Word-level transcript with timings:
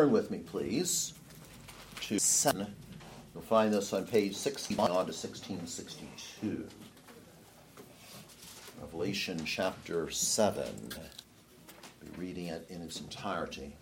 Turn 0.00 0.12
with 0.12 0.30
me, 0.30 0.38
please, 0.38 1.12
to 2.00 2.18
7. 2.18 2.74
You'll 3.34 3.42
find 3.42 3.70
this 3.70 3.92
on 3.92 4.06
page 4.06 4.34
61 4.34 4.90
on 4.90 4.96
to 4.96 5.12
1662. 5.12 6.66
Revelation 8.80 9.44
chapter 9.44 10.08
7. 10.08 10.64
I'll 10.64 11.00
be 12.02 12.16
reading 12.16 12.46
it 12.46 12.66
in 12.70 12.80
its 12.80 12.98
entirety. 12.98 13.76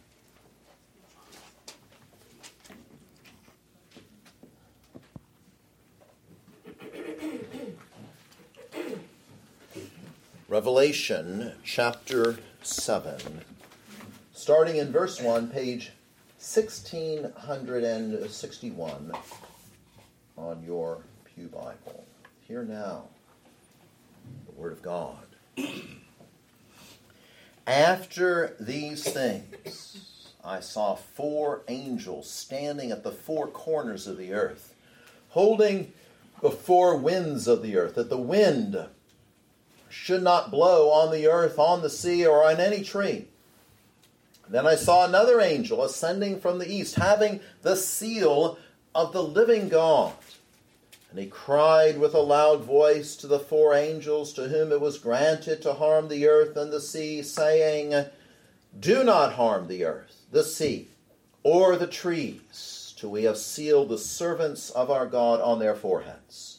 Revelation 10.49 11.53
chapter 11.63 12.41
7, 12.63 13.43
starting 14.33 14.79
in 14.79 14.91
verse 14.91 15.21
1, 15.21 15.51
page 15.51 15.93
1661 16.49 19.13
on 20.39 20.63
your 20.65 21.03
Pew 21.27 21.47
Bible. 21.49 22.07
Hear 22.41 22.65
now 22.65 23.03
the 24.47 24.53
Word 24.59 24.73
of 24.73 24.81
God. 24.81 25.27
After 27.67 28.57
these 28.59 29.05
things, 29.05 30.33
I 30.43 30.61
saw 30.61 30.95
four 30.95 31.65
angels 31.69 32.31
standing 32.31 32.93
at 32.93 33.05
the 33.05 33.13
four 33.13 33.47
corners 33.47 34.07
of 34.07 34.17
the 34.17 34.33
earth, 34.33 34.75
holding 35.29 35.93
the 36.41 36.51
four 36.51 36.97
winds 36.97 37.47
of 37.47 37.63
the 37.63 37.77
earth, 37.77 37.97
that 37.97 38.09
the 38.09 38.17
wind 38.17 38.87
should 39.91 40.23
not 40.23 40.51
blow 40.51 40.89
on 40.89 41.13
the 41.13 41.29
earth, 41.29 41.59
on 41.59 41.83
the 41.83 41.91
sea, 41.91 42.27
or 42.27 42.43
on 42.43 42.59
any 42.59 42.83
tree. 42.83 43.29
Then 44.51 44.67
I 44.67 44.77
saw 44.77 45.05
another 45.05 45.41
angel 45.41 45.85
ascending 45.85 46.41
from 46.41 46.59
the 46.59 46.71
east, 46.71 46.95
having 46.95 47.41
the 47.63 47.77
seal 47.77 48.59
of 48.95 49.13
the 49.13 49.23
living 49.23 49.69
God. 49.69 50.15
And 51.11 51.19
he 51.19 51.27
cried 51.27 51.99
with 51.99 52.15
a 52.15 52.21
loud 52.21 52.65
voice 52.65 53.17
to 53.17 53.27
the 53.27 53.39
four 53.39 53.75
angels 53.75 54.33
to 54.35 54.49
whom 54.49 54.73
it 54.73 54.81
was 54.81 54.99
granted 54.99 55.63
to 55.63 55.75
harm 55.75 56.09
the 56.09 56.27
earth 56.27 56.57
and 56.57 56.73
the 56.73 56.81
sea, 56.81 57.23
saying, 57.23 58.07
Do 58.79 59.05
not 59.05 59.35
harm 59.35 59.69
the 59.69 59.85
earth, 59.85 60.27
the 60.31 60.45
sea, 60.45 60.89
or 61.43 61.77
the 61.77 61.87
trees, 61.87 62.95
till 62.99 63.11
we 63.11 63.25
have 63.25 63.39
sealed 63.39 63.89
the 63.89 63.99
servants 63.99 64.71
of 64.71 64.91
our 64.91 65.07
God 65.07 65.41
on 65.41 65.59
their 65.59 65.75
foreheads. 65.75 66.59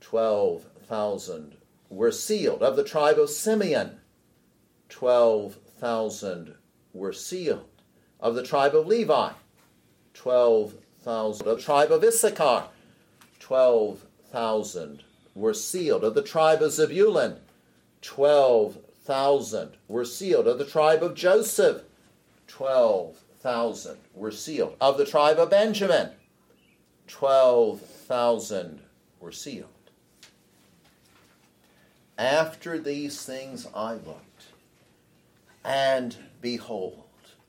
12,000 0.00 1.56
were 1.88 2.12
sealed. 2.12 2.62
Of 2.62 2.76
the 2.76 2.84
tribe 2.84 3.18
of 3.18 3.30
Simeon, 3.30 4.00
12,000 4.88 6.54
were 6.92 7.12
sealed. 7.12 7.68
Of 8.20 8.34
the 8.34 8.42
tribe 8.42 8.74
of 8.74 8.86
Levi, 8.86 9.32
12,000. 10.14 11.46
Of 11.46 11.56
the 11.56 11.62
tribe 11.62 11.90
of 11.90 12.02
Issachar, 12.04 12.68
12,000 13.40 15.02
were 15.34 15.54
sealed. 15.54 16.04
Of 16.04 16.14
the 16.14 16.22
tribe 16.22 16.62
of 16.62 16.72
Zebulun, 16.72 17.40
12,000 18.00 19.76
were 19.88 20.04
sealed. 20.04 20.46
Of 20.46 20.58
the 20.58 20.64
tribe 20.64 21.02
of 21.02 21.14
Joseph, 21.14 21.82
12,000 22.46 23.98
were 24.14 24.30
sealed. 24.30 24.76
Of 24.80 24.96
the 24.96 25.04
tribe 25.04 25.38
of 25.38 25.50
Benjamin, 25.50 26.10
12,000 27.06 28.80
were 29.20 29.32
sealed. 29.32 29.68
After 32.16 32.78
these 32.78 33.22
things 33.22 33.66
I 33.74 33.94
looked, 33.94 34.46
and 35.64 36.16
behold, 36.40 37.04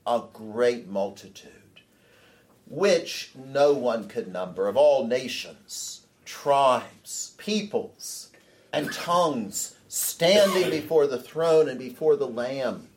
a 0.07 0.23
great 0.33 0.87
multitude, 0.87 1.51
which 2.67 3.31
no 3.35 3.73
one 3.73 4.07
could 4.07 4.31
number, 4.31 4.67
of 4.67 4.77
all 4.77 5.07
nations, 5.07 6.01
tribes, 6.25 7.33
peoples, 7.37 8.29
and 8.73 8.91
tongues, 8.91 9.75
standing 9.87 10.69
before 10.69 11.07
the 11.07 11.21
throne 11.21 11.69
and 11.69 11.79
before 11.79 12.15
the 12.15 12.27
Lamb 12.27 12.89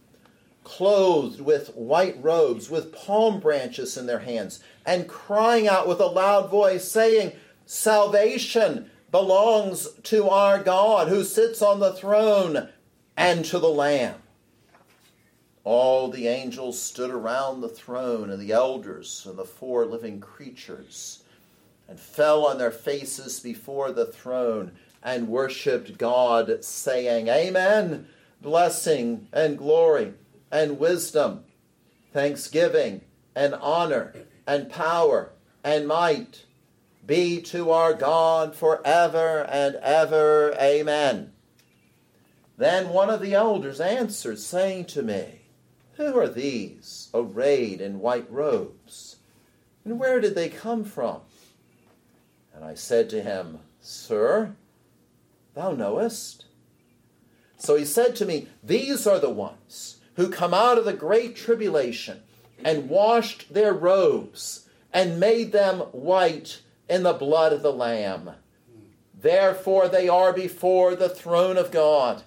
clothed 0.69 1.41
with 1.41 1.75
white 1.75 2.23
robes, 2.23 2.69
with 2.69 2.93
palm 2.93 3.41
branches 3.41 3.97
in 3.97 4.05
their 4.05 4.19
hands, 4.19 4.61
and 4.89 5.07
crying 5.07 5.69
out 5.69 5.87
with 5.87 6.01
a 6.01 6.07
loud 6.07 6.51
voice, 6.51 6.91
saying, 6.91 7.33
Salvation 7.67 8.91
belongs 9.11 9.87
to 10.05 10.31
our 10.31 10.63
God 10.63 11.09
who 11.09 11.25
sits 11.25 11.61
on 11.61 11.79
the 11.79 11.93
throne 11.93 12.71
and 13.15 13.45
to 13.45 13.59
the 13.59 13.69
Lamb. 13.69 14.15
All 15.63 16.09
the 16.09 16.27
angels 16.27 16.81
stood 16.81 17.11
around 17.11 17.61
the 17.61 17.69
throne, 17.69 18.31
and 18.31 18.41
the 18.41 18.53
elders 18.53 19.27
and 19.29 19.39
the 19.39 19.45
four 19.45 19.85
living 19.85 20.21
creatures, 20.21 21.23
and 21.87 22.01
fell 22.01 22.47
on 22.47 22.57
their 22.57 22.71
faces 22.71 23.41
before 23.41 23.93
the 23.93 24.07
throne 24.07 24.73
and 25.03 25.29
worshipped 25.29 25.99
God, 25.99 26.65
saying, 26.65 27.29
Amen. 27.29 28.09
Blessing 28.41 29.29
and 29.35 29.59
glory 29.59 30.15
and 30.51 30.79
wisdom, 30.79 31.45
thanksgiving 32.11 33.03
and 33.37 33.55
honor 33.55 34.15
and 34.49 34.71
power 34.71 35.31
and 35.63 35.87
might 35.87 36.47
be 37.07 37.41
to 37.43 37.71
our 37.71 37.93
God 37.93 38.57
forever 38.57 39.47
and 39.49 39.77
ever. 39.77 40.57
Amen. 40.59 41.33
Then 42.57 42.89
one 42.89 43.11
of 43.11 43.21
the 43.21 43.35
elders 43.35 43.79
answered, 43.79 44.39
saying 44.39 44.87
to 44.87 45.03
me, 45.03 45.43
Who 45.97 46.19
are 46.19 46.29
these 46.29 47.11
arrayed 47.13 47.83
in 47.83 48.01
white 48.01 48.31
robes? 48.31 49.17
And 49.85 50.01
where 50.01 50.19
did 50.19 50.35
they 50.35 50.49
come 50.49 50.83
from? 50.83 51.21
And 52.55 52.65
I 52.65 52.75
said 52.75 53.11
to 53.11 53.23
him, 53.23 53.61
Sir, 53.81 54.55
thou 55.55 55.73
knowest. 55.73 56.47
So 57.59 57.77
he 57.77 57.85
said 57.85 58.17
to 58.17 58.27
me, 58.27 58.49
These 58.63 59.07
are 59.07 59.19
the 59.19 59.31
ones 59.31 59.99
who 60.17 60.31
come 60.31 60.55
out 60.55 60.79
of 60.79 60.87
the 60.87 60.95
great 60.95 61.37
tribulation 61.37 62.23
and 62.65 62.89
washed 62.89 63.53
their 63.53 63.73
robes 63.73 64.69
and 64.93 65.21
made 65.21 65.53
them 65.53 65.81
white 65.93 66.63
in 66.89 67.03
the 67.03 67.13
blood 67.13 67.53
of 67.53 67.63
the 67.63 67.73
Lamb. 67.73 68.31
Therefore 69.15 69.89
they 69.89 70.09
are 70.09 70.33
before 70.33 70.95
the 70.95 71.09
throne 71.09 71.57
of 71.57 71.71
God 71.71 72.23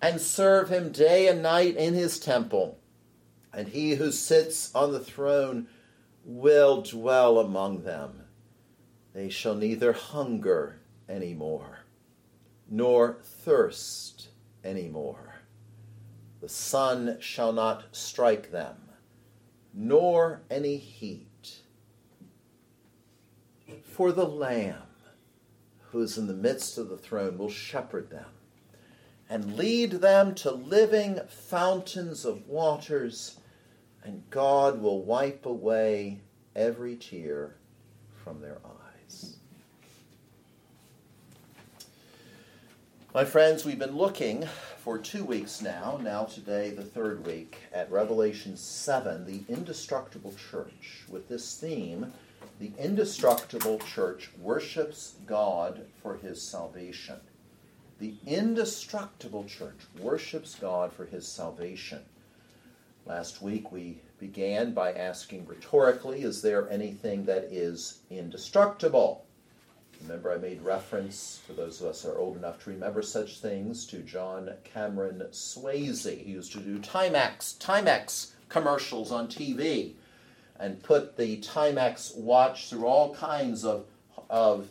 and 0.00 0.20
serve 0.20 0.68
him 0.68 0.92
day 0.92 1.28
and 1.28 1.42
night 1.42 1.76
in 1.76 1.94
his 1.94 2.18
temple. 2.18 2.78
And 3.52 3.68
he 3.68 3.94
who 3.94 4.10
sits 4.10 4.74
on 4.74 4.92
the 4.92 5.00
throne 5.00 5.68
will 6.24 6.82
dwell 6.82 7.38
among 7.38 7.82
them. 7.82 8.22
They 9.14 9.28
shall 9.28 9.54
neither 9.54 9.92
hunger 9.92 10.80
any 11.08 11.34
more, 11.34 11.80
nor 12.68 13.18
thirst 13.22 14.28
any 14.64 14.88
more 14.88 15.32
the 16.42 16.48
sun 16.48 17.18
shall 17.20 17.52
not 17.52 17.84
strike 17.92 18.50
them, 18.50 18.81
nor 19.72 20.42
any 20.50 20.76
heat. 20.76 21.58
For 23.82 24.12
the 24.12 24.26
Lamb, 24.26 24.82
who 25.90 26.00
is 26.00 26.16
in 26.16 26.26
the 26.26 26.34
midst 26.34 26.78
of 26.78 26.88
the 26.88 26.96
throne, 26.96 27.38
will 27.38 27.50
shepherd 27.50 28.10
them 28.10 28.28
and 29.28 29.56
lead 29.56 29.92
them 29.92 30.34
to 30.34 30.50
living 30.50 31.18
fountains 31.28 32.24
of 32.24 32.46
waters, 32.46 33.38
and 34.04 34.22
God 34.28 34.82
will 34.82 35.02
wipe 35.02 35.46
away 35.46 36.20
every 36.54 36.96
tear 36.96 37.56
from 38.22 38.40
their 38.40 38.58
eyes. 38.64 39.36
My 43.14 43.24
friends, 43.24 43.64
we've 43.64 43.78
been 43.78 43.96
looking 43.96 44.46
for 44.82 44.98
two 44.98 45.24
weeks 45.24 45.62
now, 45.62 45.96
now 46.02 46.24
today, 46.24 46.70
the 46.70 46.82
third 46.82 47.24
week, 47.24 47.56
at 47.72 47.88
Revelation 47.88 48.56
7, 48.56 49.24
the 49.24 49.44
indestructible 49.48 50.34
church, 50.50 51.04
with 51.08 51.28
this 51.28 51.56
theme 51.56 52.12
the 52.58 52.72
indestructible 52.78 53.78
church 53.78 54.30
worships 54.40 55.14
God 55.24 55.86
for 56.02 56.16
his 56.16 56.42
salvation. 56.42 57.20
The 58.00 58.14
indestructible 58.26 59.44
church 59.44 59.78
worships 60.00 60.56
God 60.56 60.92
for 60.92 61.06
his 61.06 61.28
salvation. 61.28 62.02
Last 63.06 63.40
week 63.40 63.70
we 63.70 64.00
began 64.18 64.74
by 64.74 64.92
asking 64.92 65.46
rhetorically, 65.46 66.22
is 66.22 66.42
there 66.42 66.68
anything 66.70 67.24
that 67.26 67.44
is 67.44 68.00
indestructible? 68.10 69.26
Remember, 70.02 70.32
I 70.32 70.36
made 70.36 70.62
reference, 70.62 71.40
for 71.46 71.52
those 71.52 71.80
of 71.80 71.86
us 71.86 72.02
who 72.02 72.10
are 72.10 72.18
old 72.18 72.36
enough 72.36 72.62
to 72.64 72.70
remember 72.70 73.02
such 73.02 73.38
things, 73.38 73.86
to 73.86 73.98
John 73.98 74.50
Cameron 74.64 75.22
Swayze. 75.30 76.18
He 76.18 76.32
used 76.32 76.52
to 76.52 76.60
do 76.60 76.78
Timex, 76.80 77.56
Timex 77.58 78.32
commercials 78.48 79.12
on 79.12 79.28
TV 79.28 79.92
and 80.58 80.82
put 80.82 81.16
the 81.16 81.40
Timex 81.40 82.16
watch 82.16 82.68
through 82.68 82.86
all 82.86 83.14
kinds 83.14 83.64
of, 83.64 83.86
of, 84.28 84.70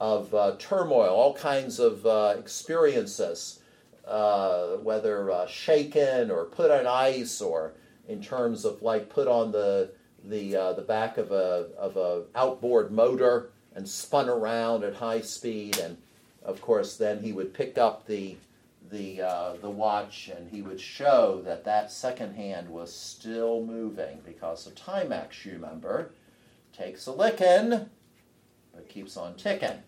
of 0.00 0.32
uh, 0.34 0.56
turmoil, 0.58 1.08
all 1.08 1.34
kinds 1.34 1.80
of 1.80 2.06
uh, 2.06 2.34
experiences, 2.38 3.60
uh, 4.06 4.76
whether 4.76 5.32
uh, 5.32 5.46
shaken 5.46 6.30
or 6.30 6.44
put 6.44 6.70
on 6.70 6.86
ice 6.86 7.40
or 7.40 7.74
in 8.08 8.22
terms 8.22 8.64
of 8.64 8.82
like 8.82 9.08
put 9.08 9.26
on 9.26 9.50
the, 9.50 9.90
the, 10.24 10.54
uh, 10.54 10.72
the 10.74 10.82
back 10.82 11.18
of 11.18 11.32
a, 11.32 11.66
of 11.76 11.96
a 11.96 12.22
outboard 12.36 12.92
motor 12.92 13.50
and 13.74 13.88
spun 13.88 14.28
around 14.28 14.84
at 14.84 14.94
high 14.94 15.20
speed. 15.20 15.78
And 15.78 15.96
of 16.44 16.60
course, 16.60 16.96
then 16.96 17.22
he 17.22 17.32
would 17.32 17.54
pick 17.54 17.78
up 17.78 18.06
the 18.06 18.36
the 18.90 19.22
uh, 19.22 19.52
the 19.60 19.70
watch 19.70 20.30
and 20.34 20.50
he 20.50 20.62
would 20.62 20.80
show 20.80 21.40
that 21.44 21.64
that 21.64 21.92
second 21.92 22.34
hand 22.34 22.68
was 22.68 22.92
still 22.92 23.62
moving 23.62 24.20
because 24.24 24.64
the 24.64 24.72
Timex, 24.72 25.44
you 25.44 25.52
remember, 25.52 26.10
takes 26.72 27.06
a 27.06 27.12
licking 27.12 27.88
but 28.74 28.88
keeps 28.88 29.16
on 29.16 29.34
ticking. 29.34 29.82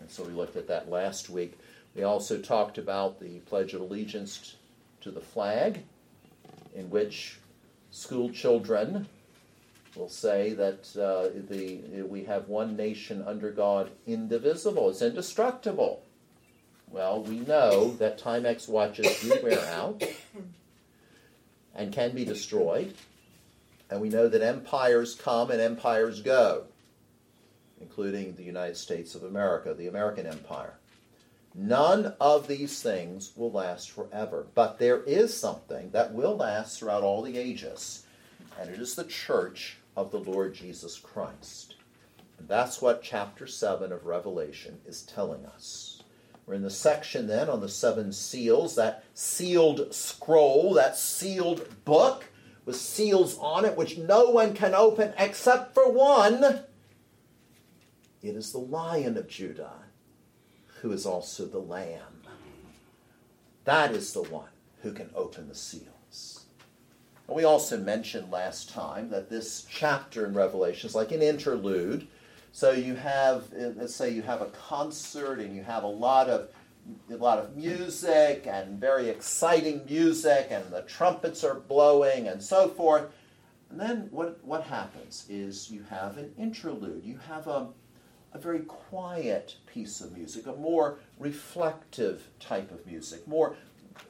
And 0.00 0.10
so 0.10 0.22
we 0.24 0.32
looked 0.32 0.56
at 0.56 0.68
that 0.68 0.90
last 0.90 1.30
week. 1.30 1.58
We 1.94 2.02
also 2.02 2.38
talked 2.38 2.78
about 2.78 3.18
the 3.18 3.38
Pledge 3.40 3.72
of 3.74 3.80
Allegiance 3.80 4.56
to 5.00 5.10
the 5.10 5.20
flag, 5.20 5.82
in 6.74 6.90
which 6.90 7.38
school 7.90 8.30
children 8.30 9.08
will 9.96 10.08
say 10.08 10.52
that 10.52 10.96
uh, 10.96 11.28
the, 11.48 12.02
we 12.02 12.24
have 12.24 12.48
one 12.48 12.76
nation 12.76 13.22
under 13.26 13.50
God, 13.50 13.90
indivisible. 14.06 14.90
It's 14.90 15.02
indestructible. 15.02 16.02
Well, 16.90 17.22
we 17.22 17.40
know 17.40 17.92
that 17.94 18.20
Timex 18.20 18.68
watches 18.68 19.20
do 19.20 19.38
wear 19.42 19.60
out 19.74 20.02
and 21.74 21.92
can 21.92 22.14
be 22.14 22.24
destroyed. 22.24 22.94
And 23.90 24.00
we 24.00 24.08
know 24.08 24.28
that 24.28 24.42
empires 24.42 25.14
come 25.14 25.50
and 25.50 25.60
empires 25.60 26.20
go, 26.20 26.64
including 27.80 28.34
the 28.34 28.42
United 28.42 28.76
States 28.76 29.14
of 29.14 29.22
America, 29.22 29.74
the 29.74 29.86
American 29.86 30.26
Empire. 30.26 30.74
None 31.54 32.14
of 32.20 32.48
these 32.48 32.82
things 32.82 33.32
will 33.36 33.52
last 33.52 33.90
forever. 33.90 34.46
But 34.54 34.78
there 34.78 35.02
is 35.02 35.38
something 35.38 35.90
that 35.90 36.12
will 36.12 36.36
last 36.36 36.78
throughout 36.78 37.02
all 37.02 37.22
the 37.22 37.38
ages, 37.38 38.04
and 38.60 38.68
it 38.68 38.78
is 38.80 38.94
the 38.94 39.04
church 39.04 39.78
of 39.96 40.10
the 40.10 40.20
Lord 40.20 40.54
Jesus 40.54 40.98
Christ. 40.98 41.76
And 42.38 42.46
that's 42.46 42.82
what 42.82 43.02
chapter 43.02 43.46
7 43.46 43.90
of 43.90 44.04
Revelation 44.04 44.78
is 44.86 45.02
telling 45.02 45.46
us. 45.46 46.02
We're 46.46 46.54
in 46.54 46.62
the 46.62 46.70
section 46.70 47.26
then 47.26 47.48
on 47.48 47.60
the 47.60 47.68
seven 47.68 48.12
seals, 48.12 48.76
that 48.76 49.04
sealed 49.14 49.92
scroll, 49.92 50.74
that 50.74 50.96
sealed 50.96 51.84
book 51.84 52.26
with 52.64 52.76
seals 52.76 53.36
on 53.38 53.64
it 53.64 53.76
which 53.76 53.98
no 53.98 54.30
one 54.30 54.54
can 54.54 54.74
open 54.74 55.12
except 55.18 55.74
for 55.74 55.90
one. 55.90 56.60
It 58.22 58.36
is 58.36 58.52
the 58.52 58.58
lion 58.58 59.16
of 59.16 59.28
Judah 59.28 59.72
who 60.82 60.92
is 60.92 61.06
also 61.06 61.46
the 61.46 61.58
lamb. 61.58 62.22
That 63.64 63.92
is 63.92 64.12
the 64.12 64.22
one 64.22 64.50
who 64.82 64.92
can 64.92 65.10
open 65.14 65.48
the 65.48 65.54
we 67.28 67.44
also 67.44 67.76
mentioned 67.78 68.30
last 68.30 68.70
time 68.70 69.10
that 69.10 69.28
this 69.28 69.66
chapter 69.70 70.26
in 70.26 70.34
Revelation 70.34 70.88
is 70.88 70.94
like 70.94 71.12
an 71.12 71.22
interlude 71.22 72.06
so 72.56 72.70
you 72.70 72.94
have, 72.94 73.52
let's 73.52 73.94
say 73.94 74.08
you 74.08 74.22
have 74.22 74.40
a 74.40 74.46
concert 74.46 75.40
and 75.40 75.54
you 75.54 75.62
have 75.62 75.82
a 75.82 75.88
lot 75.88 76.30
of 76.30 76.48
a 77.10 77.16
lot 77.16 77.38
of 77.38 77.54
music 77.54 78.46
and 78.46 78.80
very 78.80 79.10
exciting 79.10 79.84
music 79.86 80.46
and 80.50 80.64
the 80.70 80.80
trumpets 80.80 81.44
are 81.44 81.56
blowing 81.56 82.28
and 82.28 82.42
so 82.42 82.68
forth. 82.70 83.08
And 83.68 83.78
then 83.78 84.08
what, 84.10 84.42
what 84.42 84.62
happens 84.62 85.26
is 85.28 85.70
you 85.70 85.82
have 85.90 86.16
an 86.16 86.32
interlude. 86.38 87.04
You 87.04 87.18
have 87.28 87.46
a, 87.46 87.66
a 88.32 88.38
very 88.38 88.60
quiet 88.60 89.56
piece 89.66 90.00
of 90.00 90.16
music, 90.16 90.46
a 90.46 90.54
more 90.54 90.98
reflective 91.18 92.26
type 92.40 92.70
of 92.70 92.86
music, 92.86 93.28
more 93.28 93.54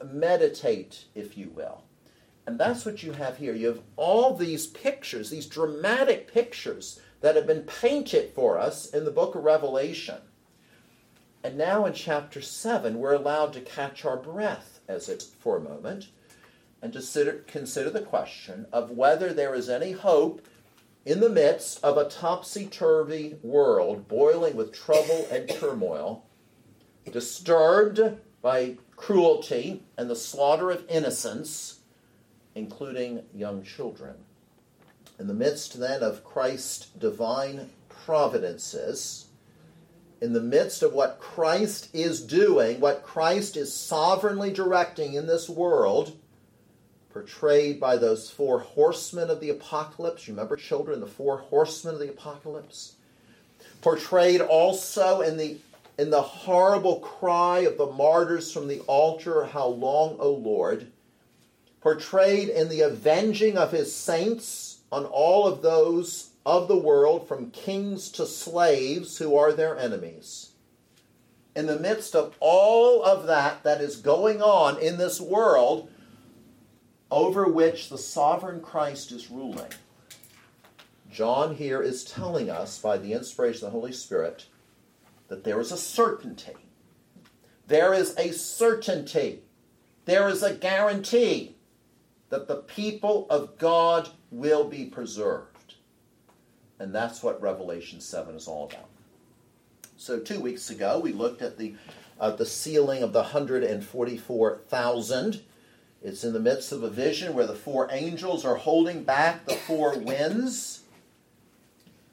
meditate, 0.05 1.03
if 1.15 1.37
you 1.37 1.49
will. 1.53 1.83
And 2.47 2.57
that's 2.57 2.85
what 2.85 3.03
you 3.03 3.11
have 3.11 3.37
here. 3.37 3.53
You 3.53 3.67
have 3.67 3.81
all 3.97 4.33
these 4.33 4.67
pictures, 4.67 5.29
these 5.29 5.47
dramatic 5.47 6.31
pictures 6.33 7.01
that 7.19 7.35
have 7.35 7.45
been 7.45 7.63
painted 7.63 8.31
for 8.33 8.57
us 8.57 8.87
in 8.87 9.03
the 9.03 9.11
book 9.11 9.35
of 9.35 9.43
Revelation. 9.43 10.21
And 11.43 11.57
now 11.57 11.85
in 11.85 11.91
chapter 11.91 12.41
7, 12.41 12.97
we're 12.97 13.13
allowed 13.13 13.51
to 13.53 13.61
catch 13.61 14.05
our 14.05 14.15
breath 14.15 14.79
as 14.87 15.09
it 15.09 15.25
for 15.39 15.57
a 15.57 15.61
moment 15.61 16.07
and 16.81 16.93
to 16.93 17.41
consider, 17.47 17.89
the 17.89 18.01
question 18.01 18.65
of 18.71 18.91
whether 18.91 19.33
there 19.33 19.53
is 19.53 19.67
any 19.67 19.91
hope 19.91 20.47
in 21.05 21.19
the 21.19 21.29
midst 21.29 21.83
of 21.83 21.97
a 21.97 22.09
topsy 22.09 22.65
turvy 22.65 23.35
world 23.41 24.07
boiling 24.07 24.55
with 24.55 24.71
trouble 24.71 25.27
and 25.31 25.49
turmoil, 25.49 26.23
disturbed 27.11 27.99
by 28.41 28.77
cruelty 28.95 29.83
and 29.97 30.09
the 30.09 30.15
slaughter 30.15 30.71
of 30.71 30.85
innocents, 30.87 31.76
including 32.57 33.23
young 33.33 33.63
children. 33.63 34.15
In 35.19 35.27
the 35.27 35.33
midst 35.33 35.79
then 35.79 36.01
of 36.01 36.23
Christ's 36.23 36.87
divine 36.87 37.69
providences, 37.89 39.27
in 40.21 40.33
the 40.33 40.41
midst 40.41 40.81
of 40.81 40.93
what 40.93 41.19
Christ 41.19 41.89
is 41.93 42.21
doing, 42.21 42.79
what 42.79 43.03
Christ 43.03 43.55
is 43.55 43.73
sovereignly 43.73 44.51
directing 44.51 45.13
in 45.13 45.27
this 45.27 45.47
world, 45.47 46.17
portrayed 47.11 47.79
by 47.79 47.97
those 47.97 48.29
four 48.29 48.59
horsemen 48.59 49.29
of 49.29 49.39
the 49.39 49.49
apocalypse. 49.49 50.27
Remember, 50.27 50.55
children, 50.55 50.99
the 50.99 51.07
four 51.07 51.37
horsemen 51.37 51.95
of 51.95 51.99
the 51.99 52.09
apocalypse? 52.09 52.95
Portrayed 53.81 54.41
also 54.41 55.21
in 55.21 55.37
the 55.37 55.57
in 55.99 56.11
the 56.11 56.21
horrible 56.21 56.99
cry 56.99 57.59
of 57.59 57.77
the 57.77 57.87
martyrs 57.87 58.51
from 58.51 58.67
the 58.67 58.81
altar, 58.81 59.45
How 59.45 59.65
long, 59.65 60.17
O 60.19 60.31
Lord? 60.31 60.91
Portrayed 61.87 62.49
in 62.49 62.67
the 62.67 62.81
avenging 62.81 63.57
of 63.57 63.71
his 63.71 63.95
saints 63.95 64.79
on 64.91 65.05
all 65.05 65.47
of 65.47 65.61
those 65.61 66.31
of 66.45 66.67
the 66.67 66.75
world, 66.75 67.25
from 67.29 67.49
kings 67.51 68.11
to 68.11 68.25
slaves 68.25 69.19
who 69.19 69.37
are 69.37 69.53
their 69.53 69.77
enemies. 69.79 70.49
In 71.55 71.65
the 71.65 71.79
midst 71.79 72.13
of 72.13 72.35
all 72.41 73.05
of 73.05 73.25
that 73.27 73.63
that 73.63 73.79
is 73.79 73.95
going 73.95 74.41
on 74.41 74.77
in 74.81 74.97
this 74.97 75.21
world 75.21 75.89
over 77.09 77.47
which 77.47 77.87
the 77.87 77.97
sovereign 77.97 78.59
Christ 78.59 79.13
is 79.13 79.31
ruling, 79.31 79.71
John 81.09 81.55
here 81.55 81.81
is 81.81 82.03
telling 82.03 82.49
us 82.49 82.77
by 82.77 82.97
the 82.97 83.13
inspiration 83.13 83.65
of 83.65 83.71
the 83.71 83.79
Holy 83.79 83.93
Spirit 83.93 84.47
that 85.29 85.45
there 85.45 85.61
is 85.61 85.71
a 85.71 85.77
certainty. 85.77 86.57
There 87.67 87.93
is 87.93 88.13
a 88.17 88.33
certainty. 88.33 89.43
There 90.03 90.27
is 90.27 90.43
a 90.43 90.53
guarantee 90.53 91.53
that 92.29 92.47
the 92.47 92.57
people 92.57 93.25
of 93.29 93.57
God 93.57 94.09
will 94.31 94.65
be 94.65 94.85
preserved. 94.85 95.75
And 96.79 96.93
that's 96.93 97.23
what 97.23 97.41
Revelation 97.41 97.99
7 97.99 98.35
is 98.35 98.47
all 98.47 98.65
about. 98.65 98.85
So, 99.95 100.19
two 100.19 100.39
weeks 100.39 100.69
ago, 100.69 100.99
we 100.99 101.11
looked 101.11 101.41
at 101.41 101.57
the, 101.57 101.73
uh, 102.19 102.29
the 102.31 102.45
sealing 102.45 103.01
of 103.01 103.13
the 103.13 103.21
144,000. 103.21 105.41
It's 106.03 106.23
in 106.23 106.33
the 106.33 106.39
midst 106.39 106.71
of 106.71 106.83
a 106.83 106.89
vision 106.89 107.33
where 107.33 107.47
the 107.47 107.55
four 107.55 107.89
angels 107.91 108.45
are 108.45 108.53
holding 108.55 109.03
back 109.03 109.45
the 109.45 109.55
four 109.55 109.97
winds. 109.97 110.83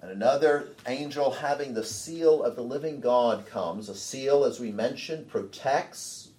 And 0.01 0.11
another 0.11 0.69
angel 0.87 1.31
having 1.31 1.75
the 1.75 1.85
seal 1.85 2.43
of 2.43 2.57
the 2.57 2.63
living 2.63 3.01
God 3.01 3.45
comes. 3.45 3.91
A 3.91 3.95
seal, 3.95 4.45
as 4.45 4.61
we 4.61 4.73
mentioned, 4.73 5.29
protects, 5.29 6.31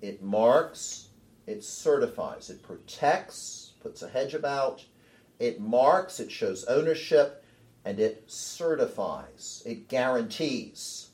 it 0.00 0.22
marks, 0.22 1.09
it 1.50 1.64
certifies, 1.64 2.50
it 2.50 2.62
protects, 2.62 3.72
puts 3.82 4.02
a 4.02 4.08
hedge 4.08 4.34
about, 4.34 4.84
it 5.38 5.60
marks, 5.60 6.20
it 6.20 6.30
shows 6.30 6.64
ownership, 6.64 7.44
and 7.84 7.98
it 7.98 8.24
certifies, 8.26 9.62
it 9.66 9.88
guarantees 9.88 11.08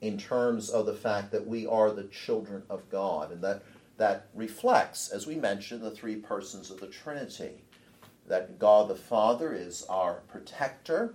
in 0.00 0.16
terms 0.16 0.70
of 0.70 0.86
the 0.86 0.94
fact 0.94 1.32
that 1.32 1.46
we 1.46 1.66
are 1.66 1.90
the 1.90 2.04
children 2.04 2.62
of 2.70 2.88
God. 2.90 3.32
And 3.32 3.42
that, 3.42 3.62
that 3.96 4.28
reflects, 4.34 5.10
as 5.10 5.26
we 5.26 5.34
mentioned, 5.34 5.82
the 5.82 5.90
three 5.90 6.16
persons 6.16 6.70
of 6.70 6.80
the 6.80 6.86
Trinity. 6.86 7.62
That 8.28 8.58
God 8.58 8.88
the 8.88 8.96
Father 8.96 9.54
is 9.54 9.84
our 9.88 10.22
protector, 10.28 11.14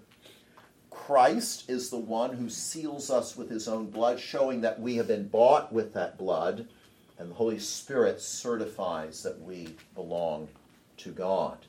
Christ 0.90 1.70
is 1.70 1.90
the 1.90 1.98
one 1.98 2.36
who 2.36 2.50
seals 2.50 3.10
us 3.10 3.36
with 3.36 3.50
his 3.50 3.68
own 3.68 3.90
blood, 3.90 4.20
showing 4.20 4.62
that 4.62 4.80
we 4.80 4.98
have 4.98 5.08
been 5.08 5.28
bought 5.28 5.72
with 5.74 5.94
that 5.94 6.18
blood, 6.18 6.68
and 7.22 7.30
the 7.30 7.36
Holy 7.36 7.60
Spirit 7.60 8.20
certifies 8.20 9.22
that 9.22 9.40
we 9.40 9.76
belong 9.94 10.48
to 10.98 11.12
God. 11.12 11.60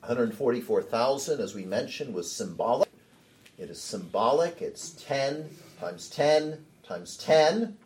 144,000, 0.00 1.40
as 1.40 1.54
we 1.54 1.64
mentioned, 1.64 2.12
was 2.12 2.30
symbolic. 2.30 2.90
It 3.56 3.70
is 3.70 3.80
symbolic. 3.80 4.60
It's 4.60 4.90
10 4.90 5.48
times 5.80 6.10
10 6.10 6.66
times 6.86 7.16
10, 7.16 7.78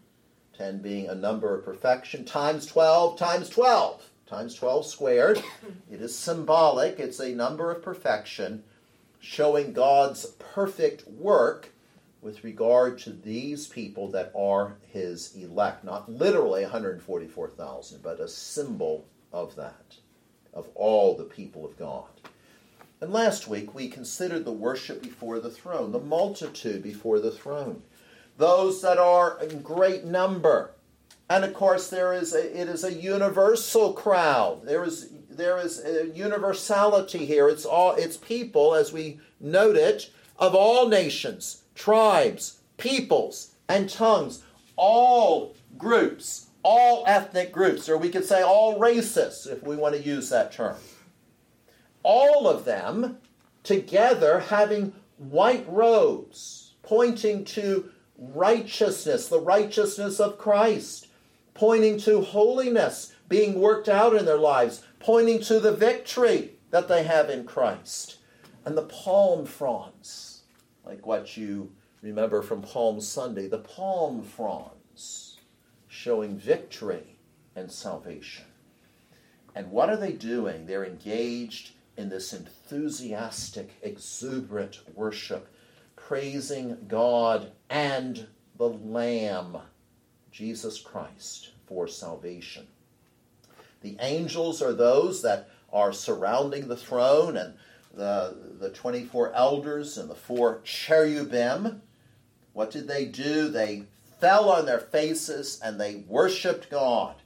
10 0.59 0.79
being 0.79 1.09
a 1.09 1.15
number 1.15 1.57
of 1.57 1.65
perfection, 1.65 2.25
times 2.25 2.67
12 2.67 3.17
times 3.17 3.49
12, 3.49 4.11
times 4.27 4.57
12 4.57 4.87
squared. 4.87 5.41
It 5.89 6.01
is 6.01 6.19
symbolic. 6.19 6.99
It's 6.99 7.21
a 7.21 7.31
number 7.31 7.71
of 7.71 7.81
perfection 7.81 8.65
showing 9.21 9.73
God's 9.73 10.27
perfect 10.27 11.07
work 11.07 11.71
with 12.23 12.45
regard 12.45 12.99
to 12.99 13.11
these 13.11 13.67
people 13.67 14.09
that 14.11 14.33
are 14.37 14.77
his 14.93 15.35
elect. 15.37 15.85
Not 15.85 16.11
literally 16.11 16.63
144,000, 16.63 18.03
but 18.03 18.21
a 18.21 18.29
symbol 18.29 19.07
of 19.33 19.55
that, 19.57 19.97
of 20.53 20.69
all 20.75 21.17
the 21.17 21.25
people 21.25 21.65
of 21.65 21.79
God. 21.79 22.09
And 23.01 23.13
last 23.13 23.47
week 23.47 23.75
we 23.75 23.89
considered 23.89 24.45
the 24.45 24.53
worship 24.53 25.03
before 25.03 25.39
the 25.39 25.51
throne, 25.51 25.93
the 25.93 25.99
multitude 25.99 26.83
before 26.83 27.21
the 27.21 27.31
throne, 27.31 27.83
those 28.39 28.81
that 28.83 28.99
are 28.99 29.39
in 29.43 29.61
great 29.61 30.05
number. 30.05 30.73
And 31.29 31.45
of 31.45 31.55
course, 31.55 31.91
there 31.91 32.13
is 32.15 32.35
a, 32.35 32.61
it 32.61 32.69
is 32.69 32.85
a 32.85 32.93
universal 32.93 33.93
crowd. 33.93 34.65
There 34.65 34.85
is 34.85 35.11
there 35.29 35.59
is 35.59 35.85
a 35.85 36.07
universality 36.07 37.27
here. 37.27 37.49
It's 37.49 37.67
all 37.67 37.95
it's 37.95 38.17
people, 38.17 38.75
as 38.75 38.93
we 38.93 39.21
note 39.41 39.77
it 39.77 40.11
of 40.39 40.55
all 40.55 40.89
nations, 40.89 41.63
tribes, 41.77 42.61
peoples, 42.77 43.55
and 43.69 43.89
tongues, 43.89 44.43
all 44.75 45.55
groups, 45.79 46.49
all 46.65 47.05
ethnic 47.07 47.53
groups, 47.53 47.89
or 47.89 47.97
we 47.97 48.09
could 48.09 48.25
say 48.25 48.43
all 48.43 48.79
races, 48.81 49.47
if 49.47 49.63
we 49.63 49.77
want 49.77 49.95
to 49.95 50.03
use 50.03 50.29
that 50.31 50.51
term. 50.51 50.77
All 52.03 52.49
of 52.49 52.65
them 52.65 53.19
together 53.63 54.41
having 54.41 54.93
white 55.19 55.65
robes, 55.69 56.75
pointing 56.83 57.45
to 57.45 57.91
righteousness, 58.19 59.29
the 59.29 59.41
righteousness 59.41 60.19
of 60.19 60.39
Christ, 60.39 61.09
pointing 61.55 61.99
to 62.01 62.23
holiness 62.23 63.15
being 63.29 63.61
worked 63.61 63.89
out 63.89 64.15
in 64.15 64.25
their 64.25 64.39
lives, 64.39 64.85
pointing 65.01 65.41
to 65.43 65.61
the 65.61 65.73
victory 65.73 66.53
that 66.71 66.89
they 66.89 67.05
have 67.05 67.31
in 67.31 67.45
Christ. 67.45 68.19
And 68.65 68.77
the 68.77 68.83
palm 68.83 69.47
fronds, 69.47 70.36
like 70.87 71.05
what 71.07 71.37
you 71.37 71.73
remember 72.01 72.41
from 72.41 72.63
Palm 72.63 73.01
Sunday, 73.01 73.49
the 73.49 73.59
palm 73.59 74.23
fronds 74.23 75.41
showing 75.89 76.39
victory 76.39 77.19
and 77.57 77.71
salvation. 77.71 78.45
And 79.55 79.71
what 79.71 79.91
are 79.91 79.97
they 79.97 80.13
doing? 80.13 80.67
They're 80.67 80.85
engaged 80.85 81.73
in 81.97 82.09
this 82.09 82.33
enthusiastic, 82.33 83.71
exuberant 83.83 84.81
worship, 84.95 85.49
praising 85.97 86.77
God 86.87 87.53
and 87.71 88.27
the 88.57 88.69
Lamb, 88.69 89.57
Jesus 90.31 90.81
Christ, 90.81 91.53
for 91.67 91.89
salvation. 91.89 92.67
The 93.81 93.97
angels 94.01 94.63
are 94.63 94.75
those 94.75 95.23
that 95.23 95.49
are 95.73 95.93
surrounding 95.93 96.69
the 96.69 96.77
throne, 96.77 97.37
and 97.37 97.55
the, 97.97 98.37
the 98.61 98.71
24 98.71 99.33
elders 99.33 99.97
and 99.97 100.09
the 100.11 100.15
four 100.15 100.61
cherubim. 100.63 101.83
What 102.53 102.71
did 102.71 102.87
they 102.87 103.07
do? 103.07 103.49
They 103.49 103.85
fell 104.21 104.51
on 104.51 104.67
their 104.67 104.79
faces 104.79 105.61
and 105.63 105.81
they 105.81 106.05
worshiped 106.07 106.71
God. 106.71 107.17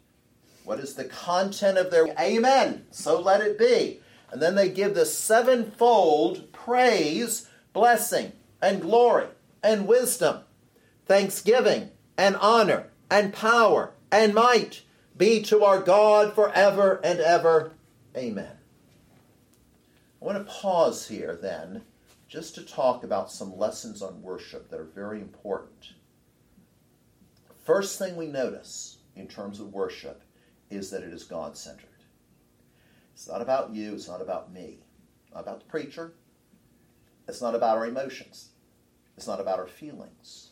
What 0.64 0.78
is 0.78 0.94
the 0.94 1.04
content 1.04 1.78
of 1.78 1.90
their 1.90 2.06
Amen? 2.18 2.86
So 2.92 3.20
let 3.20 3.40
it 3.40 3.58
be. 3.58 4.00
And 4.30 4.40
then 4.40 4.54
they 4.54 4.68
give 4.68 4.94
the 4.94 5.06
sevenfold 5.06 6.52
praise, 6.52 7.48
blessing, 7.72 8.32
and 8.62 8.80
glory, 8.80 9.26
and 9.62 9.88
wisdom, 9.88 10.42
thanksgiving, 11.06 11.90
and 12.16 12.36
honor, 12.36 12.90
and 13.10 13.32
power, 13.32 13.92
and 14.12 14.34
might 14.34 14.82
be 15.16 15.42
to 15.42 15.64
our 15.64 15.80
God 15.80 16.34
forever 16.34 17.00
and 17.02 17.18
ever. 17.18 17.72
Amen. 18.16 18.59
I 20.20 20.24
want 20.24 20.38
to 20.38 20.52
pause 20.52 21.08
here 21.08 21.38
then 21.40 21.82
just 22.28 22.54
to 22.54 22.62
talk 22.62 23.04
about 23.04 23.32
some 23.32 23.56
lessons 23.56 24.02
on 24.02 24.22
worship 24.22 24.68
that 24.70 24.78
are 24.78 24.84
very 24.84 25.20
important. 25.20 25.94
First 27.64 27.98
thing 27.98 28.16
we 28.16 28.26
notice 28.26 28.98
in 29.16 29.26
terms 29.26 29.60
of 29.60 29.72
worship 29.72 30.22
is 30.70 30.90
that 30.90 31.02
it 31.02 31.12
is 31.12 31.24
God 31.24 31.56
centered. 31.56 31.86
It's 33.14 33.28
not 33.28 33.42
about 33.42 33.74
you, 33.74 33.94
it's 33.94 34.08
not 34.08 34.22
about 34.22 34.52
me, 34.52 34.80
not 35.34 35.40
about 35.40 35.60
the 35.60 35.66
preacher, 35.66 36.14
it's 37.28 37.42
not 37.42 37.54
about 37.54 37.76
our 37.78 37.86
emotions, 37.86 38.50
it's 39.16 39.26
not 39.26 39.40
about 39.40 39.58
our 39.58 39.66
feelings. 39.66 40.50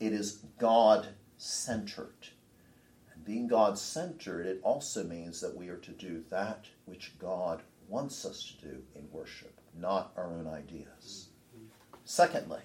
It 0.00 0.12
is 0.12 0.44
God 0.58 1.08
centered 1.38 2.28
And 3.14 3.24
being 3.24 3.46
God 3.46 3.78
centered, 3.78 4.46
it 4.46 4.60
also 4.62 5.04
means 5.04 5.40
that 5.40 5.56
we 5.56 5.68
are 5.68 5.78
to 5.78 5.92
do 5.92 6.22
that 6.30 6.66
which 6.84 7.18
God 7.18 7.62
wants 7.88 8.24
us 8.24 8.54
to 8.60 8.66
do 8.66 8.82
in 8.94 9.08
worship, 9.12 9.52
not 9.78 10.12
our 10.16 10.26
own 10.26 10.46
ideas. 10.46 11.28
Secondly, 12.04 12.62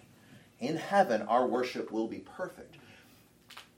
in 0.60 0.78
heaven, 0.78 1.24
our 1.24 1.48
worship 1.48 1.92
will 1.92 2.08
be 2.08 2.20
perfect. 2.20 2.76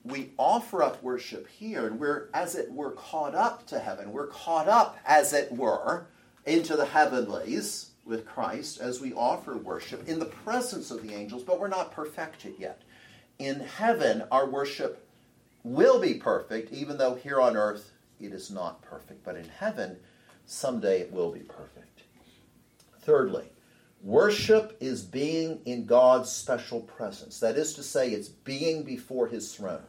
We 0.03 0.31
offer 0.37 0.83
up 0.83 1.01
worship 1.01 1.47
here, 1.47 1.87
and 1.87 1.99
we're, 1.99 2.27
as 2.33 2.55
it 2.55 2.71
were, 2.71 2.91
caught 2.91 3.35
up 3.35 3.65
to 3.67 3.79
heaven. 3.79 4.11
We're 4.11 4.27
caught 4.27 4.67
up, 4.67 4.97
as 5.05 5.31
it 5.31 5.51
were, 5.51 6.07
into 6.45 6.75
the 6.75 6.85
heavenlies 6.85 7.91
with 8.05 8.25
Christ 8.25 8.81
as 8.81 8.99
we 8.99 9.13
offer 9.13 9.57
worship 9.57 10.07
in 10.09 10.19
the 10.19 10.25
presence 10.25 10.91
of 10.91 11.01
the 11.01 11.13
angels, 11.13 11.43
but 11.43 11.59
we're 11.59 11.69
not 11.69 11.93
perfected 11.93 12.55
yet. 12.59 12.81
In 13.39 13.61
heaven, 13.61 14.23
our 14.31 14.45
worship 14.45 15.07
will 15.63 15.99
be 15.99 16.15
perfect, 16.15 16.73
even 16.73 16.97
though 16.97 17.15
here 17.15 17.39
on 17.39 17.55
earth 17.55 17.91
it 18.19 18.33
is 18.33 18.51
not 18.51 18.81
perfect. 18.81 19.23
But 19.23 19.37
in 19.37 19.47
heaven, 19.47 19.97
someday 20.45 21.01
it 21.01 21.11
will 21.11 21.31
be 21.31 21.39
perfect. 21.39 22.01
Thirdly, 23.01 23.45
worship 24.01 24.77
is 24.79 25.01
being 25.01 25.59
in 25.65 25.85
God's 25.85 26.31
special 26.31 26.81
presence. 26.81 27.39
That 27.39 27.57
is 27.57 27.73
to 27.75 27.83
say, 27.83 28.11
it's 28.11 28.29
being 28.29 28.83
before 28.83 29.27
his 29.27 29.53
throne. 29.53 29.83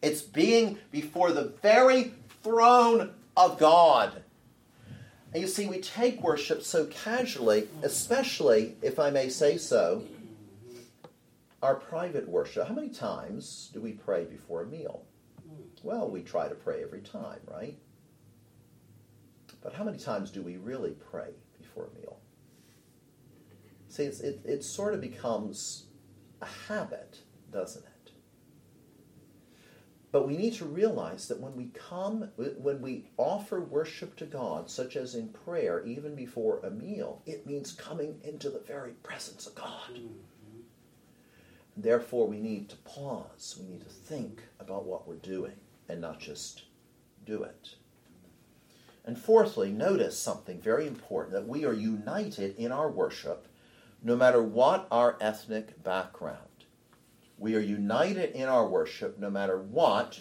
It's 0.00 0.22
being 0.22 0.78
before 0.90 1.32
the 1.32 1.52
very 1.62 2.12
throne 2.42 3.14
of 3.36 3.58
God. 3.58 4.22
And 5.32 5.40
you 5.40 5.48
see, 5.48 5.66
we 5.66 5.80
take 5.80 6.22
worship 6.22 6.62
so 6.62 6.86
casually, 6.86 7.68
especially, 7.82 8.76
if 8.82 8.98
I 8.98 9.10
may 9.10 9.28
say 9.28 9.56
so, 9.56 10.04
our 11.62 11.76
private 11.76 12.28
worship. 12.28 12.68
How 12.68 12.74
many 12.74 12.90
times 12.90 13.70
do 13.72 13.80
we 13.80 13.92
pray 13.92 14.24
before 14.24 14.62
a 14.62 14.66
meal? 14.66 15.04
Well, 15.82 16.10
we 16.10 16.22
try 16.22 16.48
to 16.48 16.54
pray 16.54 16.82
every 16.82 17.00
time, 17.00 17.40
right? 17.50 17.76
But 19.62 19.74
how 19.74 19.84
many 19.84 19.98
times 19.98 20.30
do 20.30 20.42
we 20.42 20.56
really 20.56 20.96
pray 21.10 21.30
before 21.60 21.86
a 21.86 21.98
meal? 22.00 22.18
See, 23.88 24.04
it, 24.04 24.40
it 24.44 24.64
sort 24.64 24.94
of 24.94 25.00
becomes 25.00 25.84
a 26.40 26.46
habit, 26.46 27.18
doesn't 27.50 27.84
it? 27.84 27.92
But 30.10 30.26
we 30.26 30.36
need 30.36 30.52
to 30.54 30.66
realize 30.66 31.28
that 31.28 31.40
when 31.40 31.56
we 31.56 31.66
come, 31.68 32.28
when 32.36 32.82
we 32.82 33.06
offer 33.16 33.60
worship 33.60 34.14
to 34.16 34.26
God, 34.26 34.68
such 34.68 34.96
as 34.96 35.14
in 35.14 35.28
prayer, 35.28 35.82
even 35.86 36.14
before 36.14 36.60
a 36.60 36.70
meal, 36.70 37.22
it 37.24 37.46
means 37.46 37.72
coming 37.72 38.20
into 38.22 38.50
the 38.50 38.60
very 38.60 38.92
presence 39.02 39.46
of 39.46 39.54
God. 39.54 39.90
Mm-hmm. 39.94 40.60
Therefore, 41.78 42.28
we 42.28 42.38
need 42.38 42.68
to 42.68 42.76
pause. 42.76 43.56
We 43.58 43.66
need 43.66 43.80
to 43.80 43.88
think 43.88 44.42
about 44.60 44.84
what 44.84 45.08
we're 45.08 45.16
doing 45.16 45.56
and 45.88 46.00
not 46.00 46.20
just 46.20 46.64
do 47.24 47.42
it. 47.44 47.76
And 49.04 49.18
fourthly, 49.18 49.72
notice 49.72 50.18
something 50.18 50.60
very 50.60 50.86
important 50.86 51.34
that 51.34 51.48
we 51.48 51.64
are 51.64 51.72
united 51.72 52.56
in 52.56 52.70
our 52.70 52.90
worship 52.90 53.48
no 54.02 54.16
matter 54.16 54.42
what 54.42 54.86
our 54.90 55.16
ethnic 55.20 55.82
background. 55.82 56.38
We 57.38 57.56
are 57.56 57.60
united 57.60 58.32
in 58.32 58.48
our 58.48 58.66
worship 58.66 59.18
no 59.18 59.30
matter 59.30 59.60
what 59.60 60.20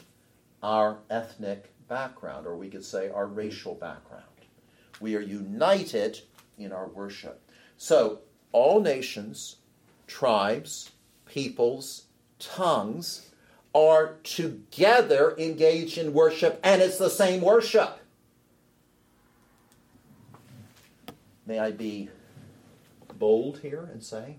our 0.63 0.99
ethnic 1.09 1.71
background, 1.87 2.45
or 2.45 2.55
we 2.55 2.69
could 2.69 2.85
say 2.85 3.09
our 3.09 3.27
racial 3.27 3.75
background. 3.75 4.25
We 4.99 5.15
are 5.15 5.21
united 5.21 6.21
in 6.57 6.71
our 6.71 6.87
worship. 6.87 7.41
So, 7.77 8.19
all 8.51 8.81
nations, 8.81 9.57
tribes, 10.07 10.91
peoples, 11.25 12.05
tongues 12.39 13.31
are 13.73 14.17
together 14.23 15.35
engaged 15.37 15.97
in 15.97 16.13
worship, 16.13 16.59
and 16.63 16.81
it's 16.81 16.97
the 16.97 17.09
same 17.09 17.41
worship. 17.41 18.00
May 21.45 21.59
I 21.59 21.71
be 21.71 22.09
bold 23.17 23.59
here 23.59 23.89
and 23.91 24.03
say 24.03 24.37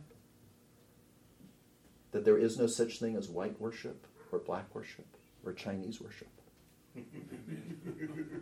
that 2.12 2.25
there 2.25 2.38
is 2.38 2.59
no 2.59 2.66
such 2.66 2.99
thing 2.99 3.16
as 3.16 3.28
white 3.28 3.61
worship 3.61 4.06
or 4.30 4.38
black 4.38 4.75
worship 4.75 5.06
or 5.44 5.52
Chinese 5.52 6.00
worship. 6.00 6.28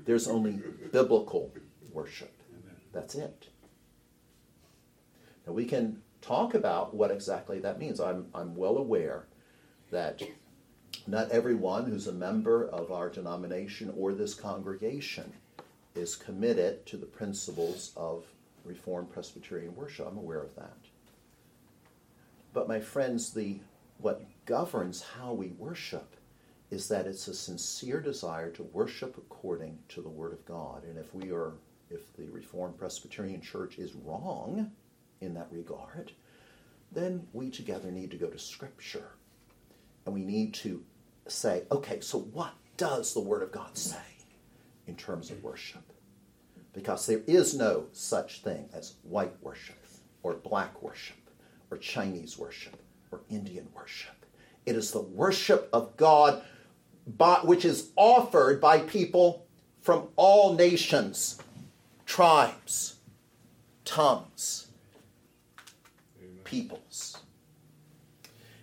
There's 0.05 0.29
only 0.29 0.61
biblical 0.93 1.53
worship. 1.93 2.33
That's 2.93 3.15
it. 3.15 3.49
Now 5.47 5.53
we 5.53 5.65
can 5.65 6.03
talk 6.21 6.55
about 6.55 6.95
what 6.95 7.11
exactly 7.11 7.61
that 7.61 7.79
means. 7.79 8.01
I'm, 8.01 8.27
I'm 8.35 8.55
well 8.57 8.77
aware 8.77 9.27
that 9.91 10.23
not 11.07 11.31
everyone 11.31 11.87
who's 11.87 12.07
a 12.07 12.13
member 12.13 12.69
of 12.69 12.93
our 12.93 13.09
denomination 13.09 13.93
or 13.97 14.13
this 14.13 14.35
congregation 14.35 15.33
is 15.95 16.15
committed 16.17 16.87
to 16.87 16.97
the 16.97 17.07
principles 17.07 17.93
of 17.97 18.25
Reformed 18.65 19.11
Presbyterian 19.11 19.75
worship. 19.75 20.07
I'm 20.09 20.19
aware 20.19 20.43
of 20.43 20.55
that. 20.57 20.77
But 22.53 22.69
my 22.69 22.81
friends, 22.81 23.33
the 23.33 23.61
what 23.99 24.25
governs 24.47 25.03
how 25.03 25.33
we 25.33 25.49
worship 25.49 26.17
is 26.71 26.89
that 26.89 27.07
it's 27.07 27.29
a 27.29 27.35
sincere 27.35 28.01
desire 28.01 28.51
to 28.51 28.63
worship 28.63 29.17
according 29.19 29.79
to 29.89 30.01
the 30.01 30.09
Word 30.09 30.33
of 30.33 30.45
God. 30.47 30.85
And 30.85 30.97
if 30.97 31.15
we 31.15 31.31
are, 31.33 31.55
if 31.91 32.13
the 32.17 32.29
Reformed 32.31 32.79
Presbyterian 32.79 33.41
Church 33.41 33.79
is 33.79 33.95
wrong 33.95 34.71
in 35.21 35.35
that 35.35 35.49
regard, 35.51 36.13
then 36.93 37.27
we 37.33 37.51
together 37.51 37.91
need 37.91 38.11
to 38.13 38.17
go 38.17 38.29
to 38.29 38.39
Scripture. 38.39 39.11
And 40.07 40.15
we 40.15 40.23
need 40.23 40.55
to 40.55 40.83
say, 41.27 41.65
okay, 41.71 42.01
so 42.01 42.19
what 42.19 42.55
does 42.77 43.15
the 43.15 43.21
Word 43.21 43.43
of 43.43 43.53
God 43.53 43.77
say 43.77 43.99
in 44.87 44.97
terms 44.97 45.31
of 45.31 45.43
worship? 45.43 45.83
Because 46.73 47.07
there 47.07 47.23
is 47.27 47.55
no 47.55 47.87
such 47.93 48.43
thing 48.43 48.69
as 48.73 48.95
white 49.03 49.35
worship 49.43 49.77
or 50.23 50.35
black 50.35 50.83
worship 50.83 51.17
or 51.71 51.79
Chinese 51.79 52.39
worship 52.39 52.77
or 53.11 53.21
Indian 53.29 53.69
worship. 53.75 54.15
It 54.67 54.77
is 54.77 54.93
the 54.93 55.01
worship 55.01 55.69
of 55.73 55.97
God 55.97 56.43
by, 57.07 57.41
which 57.43 57.65
is 57.65 57.91
offered 57.97 58.61
by 58.61 58.81
people 58.81 59.47
from 59.81 60.09
all 60.17 60.55
nations, 60.55 61.41
tribes, 62.07 62.97
tongues, 63.85 64.69
peoples. 66.45 67.19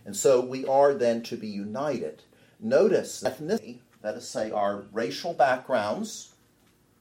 And 0.05 0.15
so 0.15 0.39
we 0.39 0.65
are 0.65 0.93
then 0.93 1.23
to 1.23 1.35
be 1.35 1.47
united. 1.47 2.23
Notice 2.59 3.23
ethnicity, 3.23 3.79
let 4.03 4.15
us 4.15 4.27
say, 4.27 4.51
our 4.51 4.85
racial 4.91 5.33
backgrounds, 5.33 6.33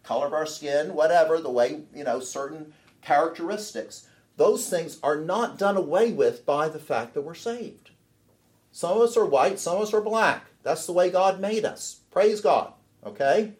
color 0.07 0.27
of 0.27 0.33
our 0.33 0.47
skin, 0.47 0.95
whatever, 0.95 1.41
the 1.41 1.51
way, 1.51 1.83
you 1.95 2.05
know, 2.05 2.21
certain 2.21 2.73
characteristics, 3.03 4.09
those 4.37 4.69
things 4.69 4.99
are 5.03 5.17
not 5.17 5.59
done 5.59 5.77
away 5.77 6.13
with 6.13 6.47
by 6.47 6.69
the 6.69 6.79
fact 6.79 7.15
that 7.15 7.23
we're 7.23 7.35
saved. 7.35 7.91
Some 8.71 8.97
of 8.97 9.03
us 9.03 9.17
are 9.17 9.25
white, 9.25 9.59
some 9.59 9.77
of 9.77 9.83
us 9.83 9.95
are 9.95 10.01
black. 10.01 10.47
That's 10.63 10.87
the 10.87 10.93
way 10.93 11.11
God 11.11 11.41
made 11.41 11.65
us. 11.65 12.01
Praise 12.11 12.41
God. 12.41 12.73
Okay? 13.05 13.55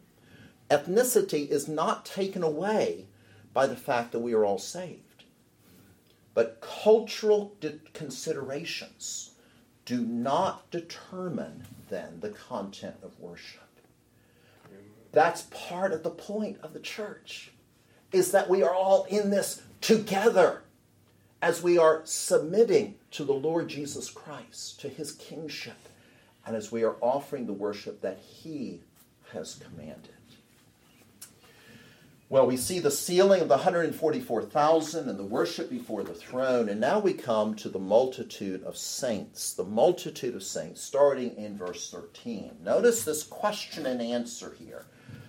Ethnicity 0.71 1.49
is 1.49 1.69
not 1.69 2.05
taken 2.05 2.43
away 2.43 3.07
by 3.53 3.67
the 3.67 3.77
fact 3.77 4.13
that 4.13 4.19
we 4.19 4.35
are 4.35 4.45
all 4.45 4.59
saved. 4.59 5.25
But 6.35 6.61
cultural 6.61 7.57
considerations 7.95 9.31
do 9.87 10.01
not 10.03 10.71
determine 10.71 11.65
then 11.89 12.21
the 12.21 12.31
content 12.31 12.97
of 13.03 13.19
worship. 13.19 13.66
That's 15.17 15.47
part 15.51 15.93
of 15.93 16.03
the 16.03 16.11
point 16.11 16.59
of 16.63 16.75
the 16.75 16.79
church 16.79 17.51
is 18.13 18.33
that 18.33 18.51
we 18.51 18.63
are 18.63 18.75
all 18.75 19.05
in 19.05 19.31
this 19.31 19.63
together 19.81 20.65
as 21.41 21.63
we 21.63 21.79
are 21.79 22.03
submitting 22.05 22.97
to 23.13 23.25
the 23.25 23.33
Lord 23.33 23.67
Jesus 23.69 24.11
Christ, 24.11 24.79
to 24.81 24.91
his 24.91 25.13
kingship, 25.13 25.89
and 26.45 26.55
as 26.55 26.71
we 26.71 26.85
are 26.85 26.97
offering 27.01 27.47
the 27.47 27.55
worship 27.55 28.03
that 28.03 28.19
he 28.19 28.83
has 29.33 29.55
commanded. 29.55 30.11
Well, 32.29 32.47
we 32.47 32.59
see 32.59 32.79
the 32.79 32.91
sealing 32.91 33.41
of 33.41 33.49
the 33.49 33.57
144,000 33.57 35.09
and 35.09 35.19
the 35.19 35.25
worship 35.25 35.71
before 35.71 36.03
the 36.03 36.13
throne, 36.13 36.69
and 36.69 36.79
now 36.79 36.99
we 36.99 37.15
come 37.15 37.55
to 37.55 37.71
the 37.71 37.79
multitude 37.79 38.63
of 38.65 38.77
saints. 38.77 39.55
The 39.55 39.65
multitude 39.65 40.35
of 40.35 40.43
saints, 40.43 40.83
starting 40.83 41.35
in 41.39 41.57
verse 41.57 41.91
13. 41.91 42.59
Notice 42.63 43.03
this 43.03 43.23
question 43.23 43.87
and 43.87 44.03
answer 44.03 44.55
here. 44.59 44.85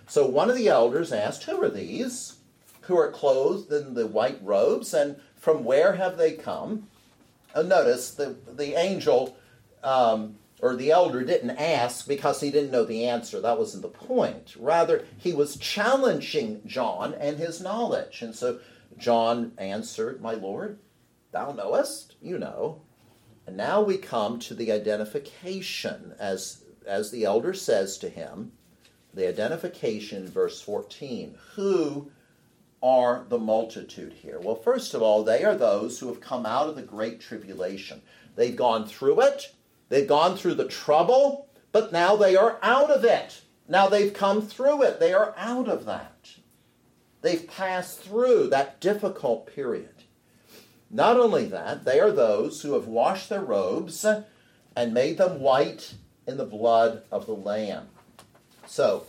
So 0.08 0.26
one 0.26 0.48
of 0.48 0.56
the 0.56 0.68
elders 0.68 1.12
asked, 1.12 1.44
Who 1.44 1.62
are 1.62 1.68
these 1.68 2.38
who 2.82 2.96
are 2.96 3.12
clothed 3.12 3.70
in 3.70 3.92
the 3.92 4.06
white 4.06 4.38
robes, 4.42 4.94
and 4.94 5.16
from 5.36 5.64
where 5.64 5.92
have 5.92 6.16
they 6.16 6.32
come? 6.32 6.88
And 7.54 7.68
notice 7.68 8.12
the, 8.12 8.34
the 8.46 8.78
angel 8.78 9.36
um, 9.84 10.36
or 10.60 10.74
the 10.74 10.90
elder 10.90 11.22
didn't 11.22 11.50
ask 11.50 12.08
because 12.08 12.40
he 12.40 12.50
didn't 12.50 12.70
know 12.70 12.84
the 12.84 13.04
answer. 13.04 13.40
That 13.40 13.58
wasn't 13.58 13.82
the 13.82 13.88
point. 13.88 14.56
Rather, 14.58 15.04
he 15.18 15.32
was 15.32 15.58
challenging 15.58 16.62
John 16.66 17.14
and 17.14 17.36
his 17.36 17.60
knowledge. 17.60 18.22
And 18.22 18.34
so 18.34 18.60
John 18.96 19.52
answered, 19.58 20.22
My 20.22 20.32
Lord, 20.32 20.78
thou 21.30 21.52
knowest, 21.52 22.16
you 22.22 22.38
know. 22.38 22.80
And 23.46 23.56
now 23.56 23.82
we 23.82 23.98
come 23.98 24.38
to 24.40 24.54
the 24.54 24.72
identification, 24.72 26.14
as, 26.18 26.64
as 26.86 27.10
the 27.10 27.24
elder 27.24 27.54
says 27.54 27.98
to 27.98 28.08
him, 28.08 28.52
the 29.14 29.28
identification 29.28 30.28
verse 30.28 30.60
14. 30.60 31.36
Who 31.54 32.10
are 32.82 33.24
the 33.28 33.38
multitude 33.38 34.12
here? 34.12 34.38
Well, 34.38 34.54
first 34.54 34.94
of 34.94 35.02
all, 35.02 35.24
they 35.24 35.44
are 35.44 35.56
those 35.56 35.98
who 35.98 36.08
have 36.08 36.20
come 36.20 36.46
out 36.46 36.68
of 36.68 36.76
the 36.76 36.82
great 36.82 37.20
tribulation. 37.20 38.02
They've 38.36 38.54
gone 38.54 38.86
through 38.86 39.20
it, 39.22 39.54
they've 39.88 40.06
gone 40.06 40.36
through 40.36 40.54
the 40.54 40.68
trouble, 40.68 41.48
but 41.72 41.92
now 41.92 42.16
they 42.16 42.36
are 42.36 42.58
out 42.62 42.90
of 42.90 43.04
it. 43.04 43.42
Now 43.66 43.88
they've 43.88 44.14
come 44.14 44.42
through 44.42 44.82
it, 44.84 45.00
they 45.00 45.12
are 45.12 45.34
out 45.36 45.68
of 45.68 45.84
that. 45.86 46.30
They've 47.20 47.46
passed 47.46 48.00
through 48.00 48.48
that 48.48 48.80
difficult 48.80 49.52
period. 49.52 50.04
Not 50.90 51.18
only 51.18 51.44
that, 51.46 51.84
they 51.84 52.00
are 52.00 52.12
those 52.12 52.62
who 52.62 52.74
have 52.74 52.86
washed 52.86 53.28
their 53.28 53.42
robes 53.42 54.06
and 54.76 54.94
made 54.94 55.18
them 55.18 55.40
white 55.40 55.94
in 56.26 56.36
the 56.36 56.46
blood 56.46 57.02
of 57.10 57.26
the 57.26 57.34
Lamb. 57.34 57.88
So, 58.68 59.04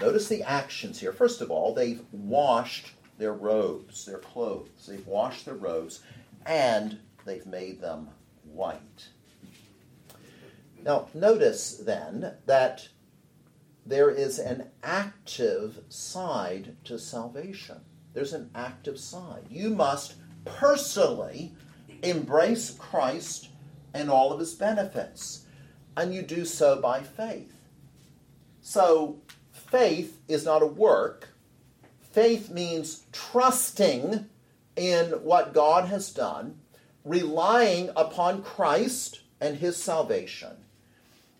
notice 0.00 0.28
the 0.28 0.42
actions 0.42 0.98
here. 0.98 1.12
First 1.12 1.40
of 1.40 1.48
all, 1.48 1.72
they've 1.72 2.02
washed 2.10 2.90
their 3.18 3.32
robes, 3.32 4.04
their 4.04 4.18
clothes. 4.18 4.86
They've 4.86 5.06
washed 5.06 5.46
their 5.46 5.54
robes 5.54 6.02
and 6.44 6.98
they've 7.24 7.46
made 7.46 7.80
them 7.80 8.08
white. 8.42 9.08
Now, 10.82 11.08
notice 11.14 11.76
then 11.76 12.34
that 12.46 12.88
there 13.86 14.10
is 14.10 14.40
an 14.40 14.70
active 14.82 15.78
side 15.88 16.76
to 16.84 16.98
salvation. 16.98 17.80
There's 18.12 18.32
an 18.32 18.50
active 18.56 18.98
side. 18.98 19.46
You 19.48 19.70
must 19.70 20.14
personally 20.44 21.54
embrace 22.02 22.70
Christ 22.72 23.50
and 23.94 24.10
all 24.10 24.32
of 24.32 24.40
his 24.40 24.54
benefits, 24.54 25.46
and 25.96 26.12
you 26.12 26.22
do 26.22 26.44
so 26.44 26.80
by 26.80 27.02
faith. 27.02 27.55
So, 28.68 29.18
faith 29.52 30.18
is 30.26 30.44
not 30.44 30.60
a 30.60 30.66
work, 30.66 31.36
Faith 32.16 32.48
means 32.48 33.04
trusting 33.12 34.24
in 34.74 35.06
what 35.22 35.52
God 35.52 35.84
has 35.84 36.10
done, 36.10 36.58
relying 37.04 37.90
upon 37.94 38.42
Christ 38.42 39.20
and 39.38 39.58
his 39.58 39.76
salvation. 39.76 40.56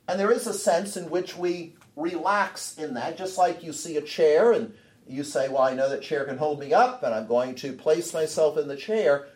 And 0.06 0.20
there 0.20 0.30
is 0.30 0.46
a 0.46 0.52
sense 0.52 0.94
in 0.94 1.08
which 1.08 1.34
we 1.34 1.76
relax 1.96 2.76
in 2.76 2.92
that, 2.92 3.16
just 3.16 3.38
like 3.38 3.62
you 3.62 3.72
see 3.72 3.96
a 3.96 4.02
chair 4.02 4.52
and 4.52 4.74
you 5.08 5.24
say, 5.24 5.48
Well, 5.48 5.62
I 5.62 5.72
know 5.72 5.88
that 5.88 6.02
chair 6.02 6.26
can 6.26 6.36
hold 6.36 6.60
me 6.60 6.74
up, 6.74 7.02
and 7.02 7.14
I'm 7.14 7.26
going 7.26 7.54
to 7.54 7.72
place 7.72 8.12
myself 8.12 8.58
in 8.58 8.68
the 8.68 8.76
chair, 8.76 9.28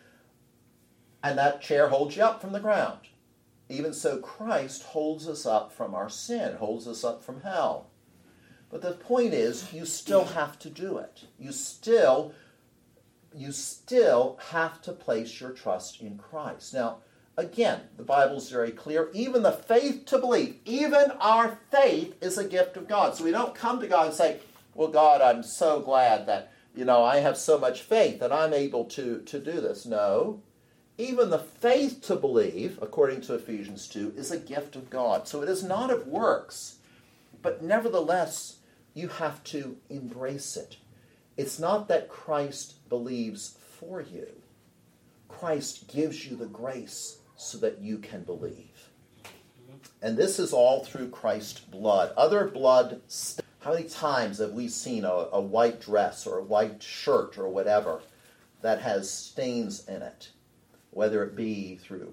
and 1.23 1.39
that 1.39 1.63
chair 1.63 1.89
holds 1.89 2.19
you 2.19 2.23
up 2.23 2.43
from 2.43 2.53
the 2.53 2.61
ground. 2.61 3.01
Even 3.71 3.93
so, 3.93 4.19
Christ 4.19 4.83
holds 4.83 5.29
us 5.29 5.47
up 5.47 5.73
from 5.73 5.95
our 5.95 6.11
sin, 6.11 6.57
holds 6.57 6.89
us 6.89 7.05
up 7.05 7.23
from 7.23 7.43
hell. 7.43 7.87
But 8.69 8.83
the 8.83 8.93
point 8.93 9.33
is, 9.33 9.73
you 9.73 9.87
still 9.87 10.25
have 10.25 10.59
to 10.61 10.71
do 10.71 10.99
it. 10.99 11.25
You 11.39 11.53
still, 11.53 12.33
you 13.35 13.53
still 13.53 14.39
have 14.51 14.83
to 14.83 14.93
place 14.93 15.41
your 15.41 15.51
trust 15.51 16.01
in 16.01 16.19
Christ. 16.19 16.75
Now, 16.75 16.99
again, 17.37 17.83
the 17.97 18.03
Bible 18.03 18.39
is 18.39 18.51
very 18.51 18.73
clear. 18.73 19.09
Even 19.13 19.43
the 19.43 19.53
faith 19.53 20.05
to 20.07 20.19
believe, 20.19 20.57
even 20.65 21.13
our 21.21 21.59
faith 21.71 22.17
is 22.21 22.39
a 22.39 22.49
gift 22.49 22.77
of 22.77 22.89
God. 22.89 23.17
So 23.17 23.25
we 23.25 23.31
don't 23.31 23.55
come 23.55 23.81
to 23.81 23.87
God 23.87 24.07
and 24.07 24.15
say, 24.15 24.41
"Well, 24.75 24.89
God, 24.89 25.21
I'm 25.21 25.43
so 25.43 25.81
glad 25.81 26.27
that 26.27 26.53
you 26.75 26.85
know 26.85 27.05
I 27.05 27.19
have 27.19 27.37
so 27.37 27.59
much 27.59 27.83
faith 27.83 28.19
that 28.19 28.33
I'm 28.33 28.53
able 28.53 28.85
to 28.87 29.21
to 29.21 29.39
do 29.39 29.61
this." 29.61 29.87
No. 29.87 30.43
Even 31.01 31.31
the 31.31 31.39
faith 31.39 32.03
to 32.03 32.15
believe, 32.15 32.79
according 32.83 33.23
to 33.23 33.35
Ephesians 33.35 33.89
2, 33.89 34.13
is 34.19 34.31
a 34.31 34.39
gift 34.39 34.77
of 34.77 34.91
God. 34.91 35.27
So 35.27 35.41
it 35.41 35.49
is 35.49 35.65
not 35.65 35.91
of 35.91 36.07
works, 36.07 36.77
but 37.41 37.63
nevertheless 37.63 38.57
you 38.93 39.09
have 39.09 39.43
to 39.45 39.79
embrace 39.89 40.59
it. 40.59 40.77
It's 41.39 41.59
not 41.59 41.89
that 41.89 42.11
Christ 42.11 42.87
believes 42.91 43.57
for 43.79 44.03
you, 44.03 44.27
Christ 45.27 45.89
gives 45.89 46.27
you 46.27 46.37
the 46.37 46.45
grace 46.45 47.21
so 47.35 47.57
that 47.57 47.81
you 47.81 47.97
can 47.97 48.23
believe. 48.23 48.91
And 50.03 50.19
this 50.19 50.39
is 50.39 50.53
all 50.53 50.85
through 50.85 51.09
Christ's 51.09 51.61
blood. 51.61 52.13
Other 52.15 52.47
blood, 52.47 53.01
st- 53.07 53.47
how 53.61 53.73
many 53.73 53.89
times 53.89 54.37
have 54.37 54.53
we 54.53 54.69
seen 54.69 55.07
a, 55.07 55.29
a 55.33 55.41
white 55.41 55.81
dress 55.81 56.27
or 56.27 56.37
a 56.37 56.45
white 56.45 56.83
shirt 56.83 57.39
or 57.39 57.49
whatever 57.49 58.03
that 58.61 58.83
has 58.83 59.11
stains 59.11 59.89
in 59.89 60.03
it? 60.03 60.29
Whether 60.91 61.23
it 61.25 61.37
be 61.37 61.77
through 61.77 62.13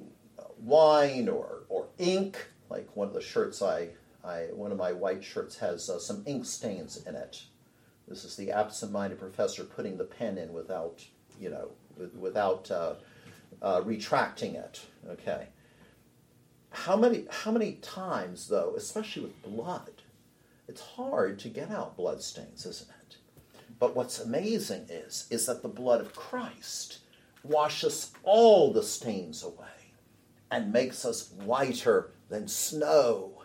wine 0.60 1.30
or, 1.30 1.64
or 1.70 1.88
ink, 1.98 2.48
like 2.70 2.88
one 2.96 3.08
of 3.08 3.14
the 3.14 3.22
shirts 3.22 3.62
I, 3.62 3.90
I 4.24 4.48
one 4.54 4.72
of 4.72 4.78
my 4.78 4.92
white 4.92 5.24
shirts 5.24 5.58
has 5.58 5.90
uh, 5.90 6.00
some 6.00 6.24
ink 6.26 6.46
stains 6.46 7.06
in 7.06 7.16
it. 7.16 7.44
This 8.08 8.24
is 8.24 8.36
the 8.36 8.52
absent-minded 8.52 9.20
professor 9.20 9.64
putting 9.64 9.98
the 9.98 10.06
pen 10.06 10.38
in 10.38 10.54
without, 10.54 11.04
you 11.40 11.50
know, 11.50 11.70
without 12.18 12.72
uh, 12.72 12.94
uh, 13.62 13.82
retracting 13.84 14.56
it. 14.56 14.82
Okay. 15.10 15.48
How 16.72 16.96
many 16.96 17.26
how 17.30 17.52
many 17.52 17.74
times 17.82 18.48
though, 18.48 18.74
especially 18.78 19.24
with 19.24 19.42
blood, 19.44 20.04
it's 20.68 20.82
hard 20.82 21.40
to 21.40 21.50
get 21.50 21.72
out 21.72 21.98
blood 21.98 22.22
stains, 22.22 22.66
isn't 22.66 22.90
it? 22.90 23.18
But 23.80 23.96
what's 23.96 24.20
amazing 24.20 24.88
is 24.90 25.28
is 25.30 25.46
that 25.46 25.62
the 25.62 25.70
blood 25.70 26.02
of 26.02 26.14
Christ 26.16 27.00
washes 27.48 28.12
all 28.24 28.72
the 28.72 28.84
stains 28.84 29.44
away 29.44 29.66
and 30.52 30.72
makes 30.72 31.06
us 31.06 31.32
whiter 31.44 32.12
than 32.30 32.48
snow, 32.48 33.44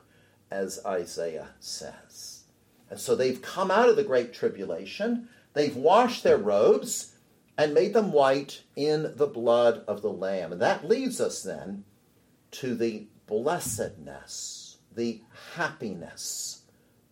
as 0.51 0.85
Isaiah 0.85 1.51
says. 1.61 2.45
And 2.91 3.01
so 3.01 3.15
they've 3.15 3.41
come 3.41 3.71
out 3.71 3.89
of 3.89 3.97
the 3.97 4.05
great 4.05 4.35
tribulation, 4.35 5.29
they've 5.55 5.77
washed 5.77 6.23
their 6.23 6.37
robes 6.37 7.15
and 7.57 7.75
made 7.75 7.93
them 7.95 8.13
white 8.13 8.63
in 8.77 9.13
the 9.17 9.27
blood 9.27 9.85
of 9.87 10.03
the 10.03 10.13
Lamb. 10.13 10.53
And 10.53 10.61
that 10.61 10.89
leads 10.89 11.21
us 11.21 11.43
then 11.43 11.85
to 12.53 12.75
the 12.75 13.07
blessedness, 13.27 14.79
the 14.95 15.23
happiness 15.55 16.63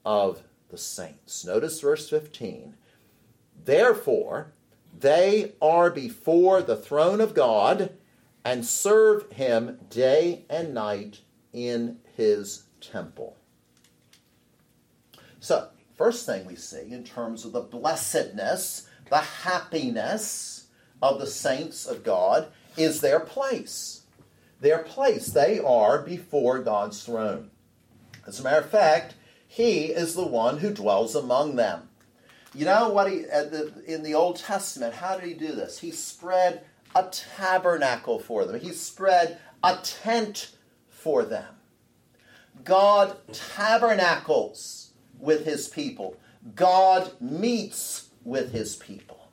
of 0.04 0.42
the 0.70 0.78
saints. 0.78 1.44
Notice 1.44 1.80
verse 1.80 2.08
15. 2.08 2.74
Therefore, 3.64 4.52
they 4.98 5.52
are 5.60 5.90
before 5.90 6.62
the 6.62 6.76
throne 6.76 7.20
of 7.20 7.34
God 7.34 7.92
and 8.44 8.64
serve 8.64 9.30
him 9.32 9.78
day 9.88 10.44
and 10.48 10.74
night 10.74 11.20
in 11.52 11.98
his 12.16 12.64
temple. 12.80 13.36
So, 15.40 15.68
first 15.96 16.26
thing 16.26 16.46
we 16.46 16.56
see 16.56 16.92
in 16.92 17.04
terms 17.04 17.44
of 17.44 17.52
the 17.52 17.60
blessedness, 17.60 18.88
the 19.08 19.18
happiness 19.18 20.66
of 21.02 21.18
the 21.18 21.26
saints 21.26 21.86
of 21.86 22.04
God 22.04 22.48
is 22.76 23.00
their 23.00 23.20
place. 23.20 24.02
Their 24.60 24.78
place. 24.78 25.26
They 25.26 25.58
are 25.58 26.02
before 26.02 26.58
God's 26.60 27.04
throne. 27.04 27.50
As 28.26 28.40
a 28.40 28.42
matter 28.42 28.60
of 28.60 28.70
fact, 28.70 29.14
He 29.46 29.86
is 29.86 30.14
the 30.14 30.26
one 30.26 30.58
who 30.58 30.72
dwells 30.72 31.14
among 31.14 31.56
them. 31.56 31.89
You 32.54 32.64
know 32.64 32.88
what 32.88 33.10
he 33.10 33.24
in 33.86 34.02
the 34.02 34.14
Old 34.14 34.36
Testament? 34.36 34.94
How 34.94 35.16
did 35.16 35.28
he 35.28 35.34
do 35.34 35.52
this? 35.52 35.78
He 35.78 35.92
spread 35.92 36.64
a 36.94 37.04
tabernacle 37.36 38.18
for 38.18 38.44
them. 38.44 38.58
He 38.58 38.72
spread 38.72 39.38
a 39.62 39.78
tent 39.82 40.52
for 40.88 41.24
them. 41.24 41.54
God 42.64 43.16
tabernacles 43.32 44.90
with 45.18 45.44
his 45.44 45.68
people. 45.68 46.16
God 46.56 47.12
meets 47.20 48.08
with 48.24 48.52
his 48.52 48.76
people. 48.76 49.28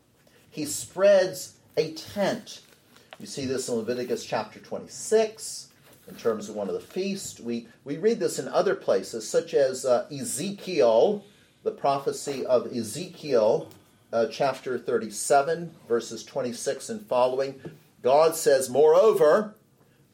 He 0.49 0.65
spreads 0.65 1.56
a 1.75 1.93
tent. 1.93 2.62
You 3.19 3.25
see 3.25 3.45
this 3.45 3.67
in 3.67 3.75
Leviticus 3.75 4.25
chapter 4.25 4.60
26 4.60 5.69
in 6.08 6.15
terms 6.15 6.49
of 6.49 6.56
one 6.56 6.67
of 6.67 6.73
the 6.73 6.80
feasts. 6.80 7.39
We, 7.39 7.67
we 7.84 7.97
read 7.97 8.19
this 8.19 8.39
in 8.39 8.47
other 8.47 8.75
places, 8.75 9.27
such 9.27 9.53
as 9.53 9.86
uh, 9.86 10.08
Ezekiel, 10.12 11.25
the 11.67 11.71
prophecy 11.73 12.45
of 12.45 12.73
Ezekiel, 12.73 13.67
uh, 14.13 14.25
chapter 14.27 14.80
37, 14.80 15.75
verses 15.86 16.23
26 16.23 16.88
and 16.88 17.06
following. 17.06 17.60
God 18.01 18.38
says, 18.38 18.69
Moreover, 18.69 19.53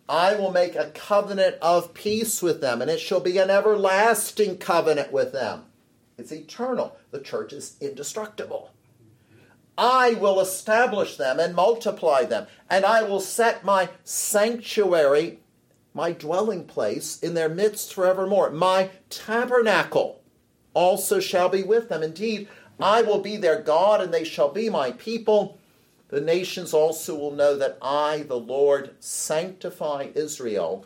I 0.09 0.33
will 0.33 0.51
make 0.51 0.75
a 0.75 0.89
covenant 0.95 1.57
of 1.61 1.93
peace 1.93 2.41
with 2.41 2.59
them, 2.59 2.81
and 2.81 2.89
it 2.89 2.99
shall 2.99 3.19
be 3.19 3.37
an 3.37 3.51
everlasting 3.51 4.57
covenant 4.57 5.11
with 5.11 5.31
them. 5.31 5.65
It's 6.17 6.31
eternal. 6.31 6.97
The 7.11 7.21
church 7.21 7.53
is 7.53 7.77
indestructible. 7.79 8.71
I 9.77 10.15
will 10.15 10.39
establish 10.39 11.17
them 11.17 11.39
and 11.39 11.53
multiply 11.53 12.23
them, 12.23 12.47
and 12.67 12.83
I 12.83 13.03
will 13.03 13.21
set 13.21 13.63
my 13.63 13.89
sanctuary, 14.03 15.39
my 15.93 16.13
dwelling 16.13 16.65
place, 16.65 17.21
in 17.21 17.35
their 17.35 17.47
midst 17.47 17.93
forevermore. 17.93 18.49
My 18.49 18.89
tabernacle 19.11 20.22
also 20.73 21.19
shall 21.19 21.49
be 21.49 21.63
with 21.63 21.89
them. 21.89 22.03
Indeed, 22.03 22.47
I 22.79 23.01
will 23.01 23.19
be 23.19 23.37
their 23.37 23.61
God, 23.61 24.01
and 24.01 24.13
they 24.13 24.23
shall 24.23 24.49
be 24.49 24.69
my 24.69 24.91
people. 24.91 25.59
The 26.09 26.21
nations 26.21 26.73
also 26.73 27.15
will 27.15 27.31
know 27.31 27.55
that 27.57 27.77
I, 27.81 28.23
the 28.27 28.39
Lord, 28.39 28.95
sanctify 28.99 30.09
Israel 30.15 30.85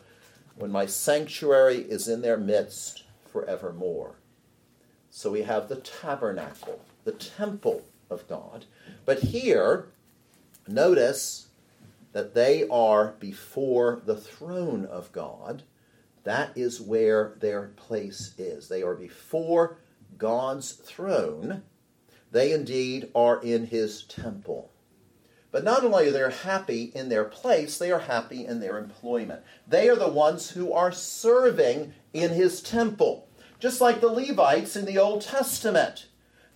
when 0.56 0.70
my 0.70 0.86
sanctuary 0.86 1.78
is 1.78 2.08
in 2.08 2.22
their 2.22 2.36
midst 2.36 3.04
forevermore. 3.30 4.16
So 5.10 5.30
we 5.30 5.42
have 5.42 5.68
the 5.68 5.76
tabernacle, 5.76 6.80
the 7.04 7.12
temple 7.12 7.84
of 8.10 8.28
God. 8.28 8.64
But 9.04 9.20
here, 9.20 9.86
notice 10.66 11.48
that 12.12 12.34
they 12.34 12.66
are 12.68 13.14
before 13.20 14.00
the 14.04 14.16
throne 14.16 14.86
of 14.86 15.12
God. 15.12 15.62
That 16.24 16.56
is 16.56 16.80
where 16.80 17.34
their 17.40 17.68
place 17.76 18.34
is. 18.38 18.68
They 18.68 18.82
are 18.82 18.94
before 18.94 19.78
God's 20.16 20.72
throne. 20.72 21.62
They 22.30 22.52
indeed 22.52 23.10
are 23.14 23.40
in 23.42 23.66
his 23.66 24.02
temple. 24.02 24.70
But 25.50 25.64
not 25.64 25.82
only 25.82 26.08
are 26.08 26.10
they 26.10 26.36
happy 26.36 26.92
in 26.94 27.08
their 27.08 27.24
place, 27.24 27.78
they 27.78 27.90
are 27.90 28.00
happy 28.00 28.44
in 28.44 28.60
their 28.60 28.78
employment. 28.78 29.42
They 29.66 29.88
are 29.88 29.96
the 29.96 30.08
ones 30.08 30.50
who 30.50 30.72
are 30.72 30.92
serving 30.92 31.94
in 32.12 32.30
his 32.30 32.60
temple. 32.60 33.28
Just 33.58 33.80
like 33.80 34.00
the 34.00 34.08
Levites 34.08 34.76
in 34.76 34.84
the 34.84 34.98
Old 34.98 35.22
Testament. 35.22 36.06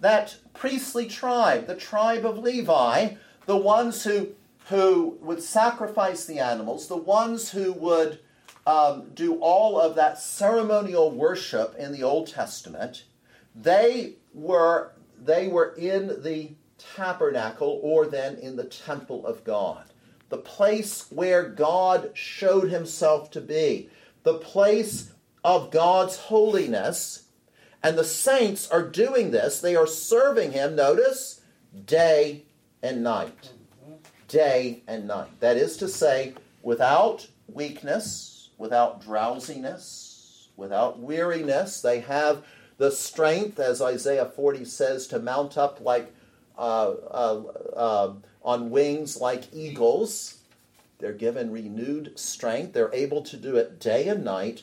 That 0.00 0.36
priestly 0.52 1.06
tribe, 1.06 1.66
the 1.66 1.74
tribe 1.74 2.26
of 2.26 2.38
Levi, 2.38 3.14
the 3.46 3.56
ones 3.56 4.04
who, 4.04 4.28
who 4.66 5.16
would 5.20 5.42
sacrifice 5.42 6.26
the 6.26 6.38
animals, 6.38 6.88
the 6.88 6.96
ones 6.96 7.50
who 7.50 7.72
would 7.72 8.18
um, 8.66 9.10
do 9.14 9.38
all 9.40 9.80
of 9.80 9.96
that 9.96 10.18
ceremonial 10.18 11.10
worship 11.10 11.74
in 11.78 11.92
the 11.92 12.02
Old 12.02 12.28
Testament, 12.28 13.04
they 13.54 14.14
were, 14.32 14.92
they 15.20 15.48
were 15.48 15.74
in 15.76 16.22
the 16.22 16.52
tabernacle 16.96 17.80
or 17.82 18.06
then 18.06 18.36
in 18.36 18.56
the 18.56 18.64
temple 18.64 19.26
of 19.26 19.44
God. 19.44 19.84
The 20.28 20.38
place 20.38 21.06
where 21.10 21.48
God 21.48 22.10
showed 22.14 22.70
himself 22.70 23.30
to 23.32 23.40
be. 23.40 23.90
The 24.22 24.38
place 24.38 25.12
of 25.44 25.70
God's 25.70 26.16
holiness. 26.16 27.24
And 27.82 27.98
the 27.98 28.04
saints 28.04 28.70
are 28.70 28.88
doing 28.88 29.32
this. 29.32 29.60
They 29.60 29.76
are 29.76 29.86
serving 29.86 30.52
him, 30.52 30.76
notice, 30.76 31.42
day 31.84 32.44
and 32.82 33.02
night. 33.02 33.50
Day 34.28 34.82
and 34.86 35.06
night. 35.06 35.38
That 35.40 35.56
is 35.56 35.76
to 35.78 35.88
say, 35.88 36.34
without 36.62 37.26
weakness, 37.48 38.41
without 38.62 39.02
drowsiness, 39.02 40.46
without 40.56 41.00
weariness. 41.00 41.82
They 41.82 41.98
have 41.98 42.44
the 42.78 42.92
strength, 42.92 43.58
as 43.58 43.82
Isaiah 43.82 44.24
40 44.24 44.64
says, 44.64 45.08
to 45.08 45.18
mount 45.18 45.58
up 45.58 45.80
like 45.80 46.14
uh, 46.56 46.92
uh, 47.10 47.42
uh, 47.76 48.12
on 48.44 48.70
wings 48.70 49.20
like 49.20 49.52
eagles. 49.52 50.38
They're 51.00 51.12
given 51.12 51.50
renewed 51.50 52.16
strength. 52.16 52.72
They're 52.72 52.94
able 52.94 53.22
to 53.22 53.36
do 53.36 53.56
it 53.56 53.80
day 53.80 54.06
and 54.06 54.24
night, 54.24 54.62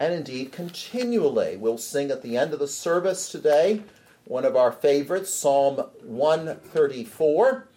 and 0.00 0.14
indeed 0.14 0.50
continually. 0.50 1.58
We'll 1.58 1.76
sing 1.76 2.10
at 2.10 2.22
the 2.22 2.38
end 2.38 2.54
of 2.54 2.58
the 2.58 2.66
service 2.66 3.28
today 3.28 3.82
one 4.24 4.46
of 4.46 4.56
our 4.56 4.72
favorites, 4.72 5.28
Psalm 5.30 5.76
134, 6.02 7.68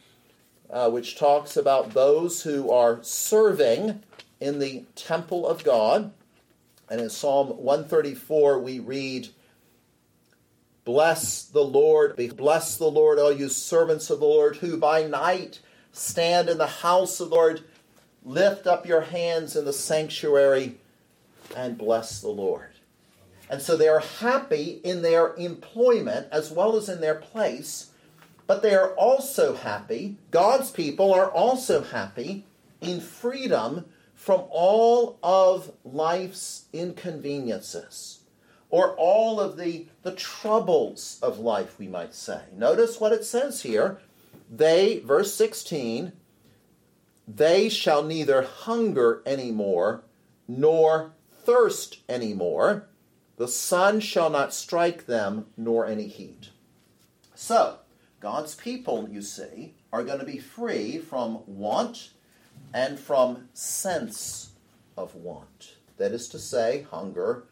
uh, 0.69 0.89
which 0.89 1.17
talks 1.17 1.57
about 1.57 1.91
those 1.91 2.43
who 2.43 2.71
are 2.71 3.03
serving 3.03 4.03
in 4.39 4.59
the 4.59 4.85
temple 4.95 5.47
of 5.47 5.63
God. 5.63 6.11
And 6.89 6.99
in 6.99 7.09
Psalm 7.09 7.49
134, 7.49 8.59
we 8.59 8.79
read, 8.79 9.29
Bless 10.85 11.43
the 11.43 11.63
Lord. 11.63 12.15
Bless 12.35 12.77
the 12.77 12.89
Lord, 12.89 13.19
all 13.19 13.31
you 13.31 13.49
servants 13.49 14.09
of 14.09 14.19
the 14.19 14.25
Lord, 14.25 14.57
who 14.57 14.77
by 14.77 15.03
night 15.03 15.59
stand 15.91 16.49
in 16.49 16.57
the 16.57 16.67
house 16.67 17.19
of 17.19 17.29
the 17.29 17.35
Lord. 17.35 17.61
Lift 18.23 18.67
up 18.67 18.87
your 18.87 19.01
hands 19.01 19.55
in 19.55 19.65
the 19.65 19.73
sanctuary 19.73 20.77
and 21.55 21.77
bless 21.77 22.21
the 22.21 22.29
Lord. 22.29 22.71
And 23.49 23.61
so 23.61 23.75
they 23.75 23.87
are 23.87 23.99
happy 23.99 24.79
in 24.83 25.01
their 25.01 25.33
employment 25.35 26.27
as 26.31 26.51
well 26.51 26.75
as 26.75 26.89
in 26.89 27.01
their 27.01 27.15
place, 27.15 27.91
but 28.45 28.61
they 28.61 28.75
are 28.75 28.93
also 28.93 29.55
happy, 29.55 30.17
God's 30.31 30.71
people 30.71 31.13
are 31.13 31.29
also 31.29 31.83
happy 31.83 32.45
in 32.81 32.99
freedom 32.99 33.85
from 34.19 34.43
all 34.49 35.17
of 35.23 35.71
life's 35.85 36.65
inconveniences 36.73 38.19
or 38.69 38.93
all 38.97 39.39
of 39.39 39.55
the, 39.55 39.87
the 40.03 40.11
troubles 40.11 41.17
of 41.21 41.39
life, 41.39 41.79
we 41.79 41.87
might 41.87 42.13
say. 42.13 42.41
Notice 42.53 42.99
what 42.99 43.13
it 43.13 43.23
says 43.23 43.61
here. 43.61 43.97
They, 44.51 44.99
verse 44.99 45.33
16, 45.35 46.11
they 47.29 47.69
shall 47.69 48.03
neither 48.03 48.41
hunger 48.41 49.23
any 49.25 49.51
more 49.51 50.03
nor 50.49 51.13
thirst 51.31 51.99
any 52.09 52.33
more. 52.33 52.89
The 53.37 53.47
sun 53.47 54.01
shall 54.01 54.29
not 54.29 54.53
strike 54.53 55.05
them, 55.05 55.45
nor 55.55 55.85
any 55.85 56.07
heat. 56.07 56.49
So, 57.35 57.77
God's 58.19 58.53
people, 58.53 59.07
you 59.09 59.21
see, 59.21 59.75
are 59.93 60.03
going 60.03 60.19
to 60.19 60.25
be 60.25 60.39
free 60.39 60.97
from 60.97 61.39
want 61.47 62.09
and 62.73 62.99
from 62.99 63.49
sense 63.53 64.51
of 64.97 65.15
want. 65.15 65.75
That 65.97 66.11
is 66.11 66.27
to 66.29 66.39
say, 66.39 66.85
hunger 66.89 67.45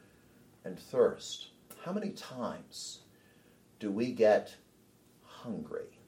and 0.63 0.79
thirst. 0.79 1.49
How 1.83 1.91
many 1.91 2.11
times 2.11 2.99
do 3.79 3.91
we 3.91 4.11
get 4.11 4.55
hungry? 5.23 5.99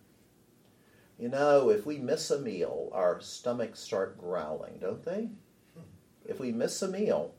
You 1.18 1.30
know, 1.30 1.70
if 1.70 1.86
we 1.86 1.98
miss 1.98 2.32
a 2.32 2.40
meal, 2.40 2.90
our 2.94 3.20
stomachs 3.20 3.80
start 3.80 4.18
growling, 4.18 4.78
don't 4.80 5.04
they? 5.04 5.30
If 6.26 6.40
we 6.40 6.52
miss 6.52 6.82
a 6.82 6.88
meal, 6.88 7.34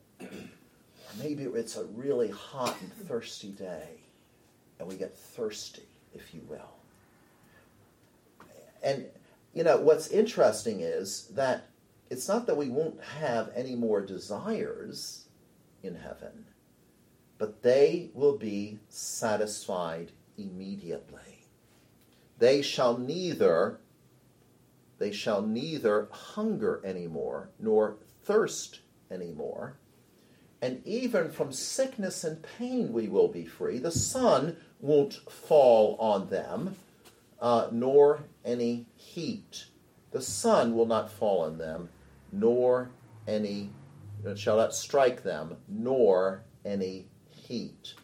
maybe 1.18 1.44
it's 1.44 1.76
a 1.76 1.85
really 1.85 2.28
hot 2.28 2.76
and 2.80 2.92
thirsty 3.09 3.52
day, 3.52 4.00
and 4.78 4.87
we 4.88 4.96
get 4.96 5.16
thirsty, 5.16 5.88
if 6.14 6.35
you 6.35 6.42
will. 6.48 6.74
And 8.83 9.06
you 9.53 9.65
know, 9.65 9.79
what's 9.79 10.09
interesting 10.09 10.81
is 10.81 11.29
that 11.35 11.67
it's 12.09 12.29
not 12.29 12.47
that 12.47 12.57
we 12.57 12.69
won't 12.69 13.03
have 13.03 13.51
any 13.55 13.75
more 13.75 14.01
desires 14.01 15.27
in 15.83 15.95
heaven, 15.95 16.47
but 17.39 17.63
they 17.63 18.11
will 18.15 18.37
be 18.37 18.79
satisfied 18.89 20.13
immediately. 20.37 21.47
They 22.39 22.63
shall 22.63 22.97
neither 22.97 23.79
they 24.99 25.13
shall 25.13 25.41
neither 25.41 26.09
hunger 26.11 26.83
anymore 26.85 27.49
nor 27.59 27.97
thirst 28.23 28.81
anymore. 29.11 29.79
And 30.61 30.87
even 30.87 31.31
from 31.31 31.53
sickness 31.53 32.23
and 32.23 32.45
pain 32.59 32.93
we 32.93 33.09
will 33.09 33.29
be 33.29 33.47
free. 33.47 33.79
The 33.79 33.91
sun 33.91 34.59
won't 34.79 35.15
fall 35.15 35.97
on 35.99 36.29
them 36.29 36.77
uh, 37.40 37.68
nor 37.70 38.24
any 38.44 38.87
heat. 38.96 39.66
The 40.12 40.20
sun 40.20 40.74
will 40.74 40.87
not 40.87 41.11
fall 41.11 41.42
on 41.42 41.59
them, 41.59 41.88
nor 42.33 42.90
any 43.26 43.70
shall 44.37 44.57
not 44.57 44.74
strike 44.74 45.22
them, 45.22 45.57
nor 45.68 46.42
any 46.64 47.07
heat. 47.31 47.94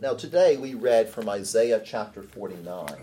Now, 0.00 0.14
today 0.14 0.56
we 0.56 0.74
read 0.74 1.08
from 1.08 1.28
Isaiah 1.28 1.80
chapter 1.84 2.22
49. 2.22 2.94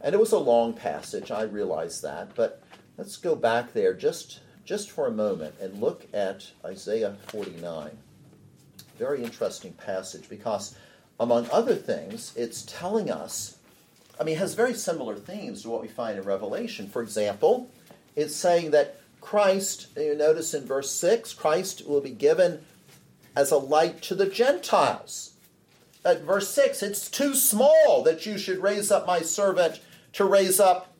And 0.00 0.14
it 0.14 0.18
was 0.18 0.32
a 0.32 0.38
long 0.38 0.72
passage, 0.72 1.30
I 1.30 1.42
realize 1.42 2.00
that, 2.00 2.34
but 2.34 2.62
let's 2.96 3.16
go 3.16 3.36
back 3.36 3.72
there 3.72 3.94
just, 3.94 4.40
just 4.64 4.90
for 4.90 5.06
a 5.06 5.12
moment 5.12 5.54
and 5.60 5.80
look 5.80 6.06
at 6.12 6.50
Isaiah 6.64 7.16
49. 7.28 7.90
Very 8.98 9.22
interesting 9.22 9.72
passage 9.74 10.28
because, 10.28 10.76
among 11.20 11.48
other 11.50 11.76
things, 11.76 12.32
it's 12.36 12.62
telling 12.62 13.10
us 13.10 13.58
I 14.22 14.24
mean, 14.24 14.36
it 14.36 14.38
has 14.38 14.54
very 14.54 14.74
similar 14.74 15.16
themes 15.16 15.62
to 15.62 15.68
what 15.68 15.82
we 15.82 15.88
find 15.88 16.16
in 16.16 16.22
Revelation. 16.22 16.86
For 16.86 17.02
example, 17.02 17.68
it's 18.14 18.36
saying 18.36 18.70
that 18.70 19.00
Christ, 19.20 19.88
you 19.96 20.14
notice 20.14 20.54
in 20.54 20.64
verse 20.64 20.92
6, 20.92 21.34
Christ 21.34 21.84
will 21.88 22.00
be 22.00 22.10
given 22.10 22.60
as 23.34 23.50
a 23.50 23.56
light 23.56 24.00
to 24.02 24.14
the 24.14 24.26
Gentiles. 24.26 25.32
At 26.04 26.22
verse 26.22 26.48
6, 26.50 26.84
it's 26.84 27.10
too 27.10 27.34
small 27.34 28.04
that 28.04 28.24
you 28.24 28.38
should 28.38 28.58
raise 28.58 28.92
up 28.92 29.08
my 29.08 29.22
servant 29.22 29.80
to 30.12 30.24
raise 30.24 30.60
up, 30.60 30.94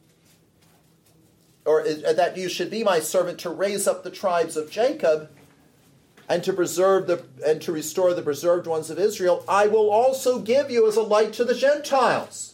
or 1.65 1.83
uh, 1.83 2.13
that 2.15 2.37
you 2.37 2.49
should 2.49 2.73
be 2.73 2.83
my 2.83 2.99
servant 2.99 3.39
to 3.39 3.51
raise 3.51 3.87
up 3.87 4.03
the 4.03 4.11
tribes 4.11 4.57
of 4.57 4.69
Jacob 4.69 5.31
and 6.29 6.43
to 6.43 6.53
preserve 6.53 7.07
the 7.07 7.25
and 7.47 7.63
to 7.63 7.71
restore 7.71 8.15
the 8.15 8.23
preserved 8.23 8.67
ones 8.67 8.91
of 8.91 8.99
Israel. 8.99 9.45
I 9.47 9.69
will 9.69 9.91
also 9.93 10.41
give 10.41 10.73
you 10.73 10.89
as 10.89 10.97
a 10.97 11.03
light 11.03 11.33
to 11.35 11.45
the 11.45 11.55
Gentiles 11.55 12.52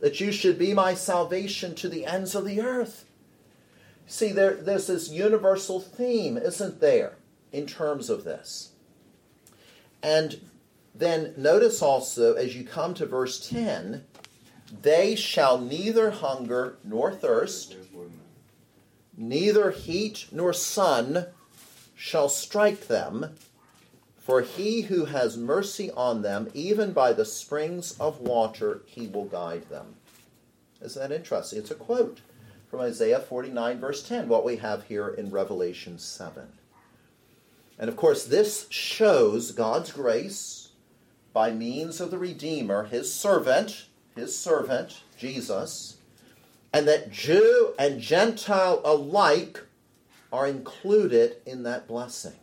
that 0.00 0.20
you 0.20 0.32
should 0.32 0.58
be 0.58 0.74
my 0.74 0.94
salvation 0.94 1.74
to 1.76 1.88
the 1.88 2.06
ends 2.06 2.34
of 2.34 2.44
the 2.44 2.60
earth. 2.60 3.04
See, 4.06 4.32
there, 4.32 4.54
there's 4.54 4.86
this 4.86 5.10
universal 5.10 5.80
theme, 5.80 6.36
isn't 6.36 6.80
there, 6.80 7.16
in 7.52 7.66
terms 7.66 8.08
of 8.08 8.24
this? 8.24 8.72
And 10.02 10.40
then 10.94 11.34
notice 11.36 11.82
also, 11.82 12.34
as 12.34 12.56
you 12.56 12.64
come 12.64 12.94
to 12.94 13.06
verse 13.06 13.48
10, 13.48 14.04
they 14.82 15.14
shall 15.14 15.58
neither 15.58 16.10
hunger 16.10 16.78
nor 16.84 17.12
thirst, 17.12 17.76
neither 19.16 19.70
heat 19.70 20.26
nor 20.30 20.52
sun 20.52 21.26
shall 21.94 22.28
strike 22.28 22.86
them, 22.86 23.34
for 24.28 24.42
he 24.42 24.82
who 24.82 25.06
has 25.06 25.38
mercy 25.38 25.90
on 25.92 26.20
them, 26.20 26.50
even 26.52 26.92
by 26.92 27.14
the 27.14 27.24
springs 27.24 27.98
of 27.98 28.20
water, 28.20 28.82
he 28.84 29.06
will 29.06 29.24
guide 29.24 29.66
them. 29.70 29.94
Isn't 30.82 31.00
that 31.00 31.16
interesting? 31.16 31.58
It's 31.58 31.70
a 31.70 31.74
quote 31.74 32.20
from 32.70 32.80
Isaiah 32.80 33.20
49, 33.20 33.80
verse 33.80 34.06
10, 34.06 34.28
what 34.28 34.44
we 34.44 34.56
have 34.56 34.84
here 34.84 35.08
in 35.08 35.30
Revelation 35.30 35.98
7. 35.98 36.46
And 37.78 37.88
of 37.88 37.96
course, 37.96 38.26
this 38.26 38.66
shows 38.68 39.50
God's 39.52 39.92
grace 39.92 40.72
by 41.32 41.50
means 41.50 41.98
of 41.98 42.10
the 42.10 42.18
Redeemer, 42.18 42.84
his 42.84 43.10
servant, 43.10 43.86
his 44.14 44.38
servant, 44.38 45.04
Jesus, 45.16 45.96
and 46.70 46.86
that 46.86 47.10
Jew 47.10 47.72
and 47.78 47.98
Gentile 47.98 48.82
alike 48.84 49.64
are 50.30 50.46
included 50.46 51.36
in 51.46 51.62
that 51.62 51.88
blessing. 51.88 52.36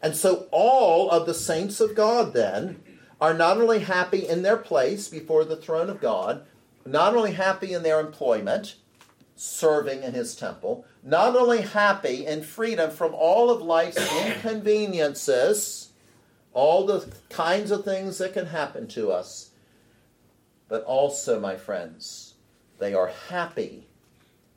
And 0.00 0.14
so 0.14 0.46
all 0.50 1.10
of 1.10 1.26
the 1.26 1.34
saints 1.34 1.80
of 1.80 1.94
God 1.94 2.32
then 2.32 2.82
are 3.20 3.34
not 3.34 3.58
only 3.58 3.80
happy 3.80 4.26
in 4.26 4.42
their 4.42 4.56
place 4.56 5.08
before 5.08 5.44
the 5.44 5.56
throne 5.56 5.90
of 5.90 6.00
God, 6.00 6.46
not 6.86 7.16
only 7.16 7.32
happy 7.32 7.72
in 7.72 7.82
their 7.82 8.00
employment, 8.00 8.76
serving 9.34 10.02
in 10.02 10.14
his 10.14 10.34
temple, 10.34 10.84
not 11.02 11.36
only 11.36 11.62
happy 11.62 12.26
in 12.26 12.42
freedom 12.42 12.90
from 12.90 13.14
all 13.14 13.50
of 13.50 13.60
life's 13.60 13.96
inconveniences, 14.24 15.90
all 16.52 16.86
the 16.86 17.08
kinds 17.28 17.70
of 17.70 17.84
things 17.84 18.18
that 18.18 18.32
can 18.32 18.46
happen 18.46 18.86
to 18.88 19.10
us, 19.10 19.50
but 20.68 20.84
also, 20.84 21.40
my 21.40 21.56
friends, 21.56 22.34
they 22.78 22.94
are 22.94 23.12
happy 23.28 23.86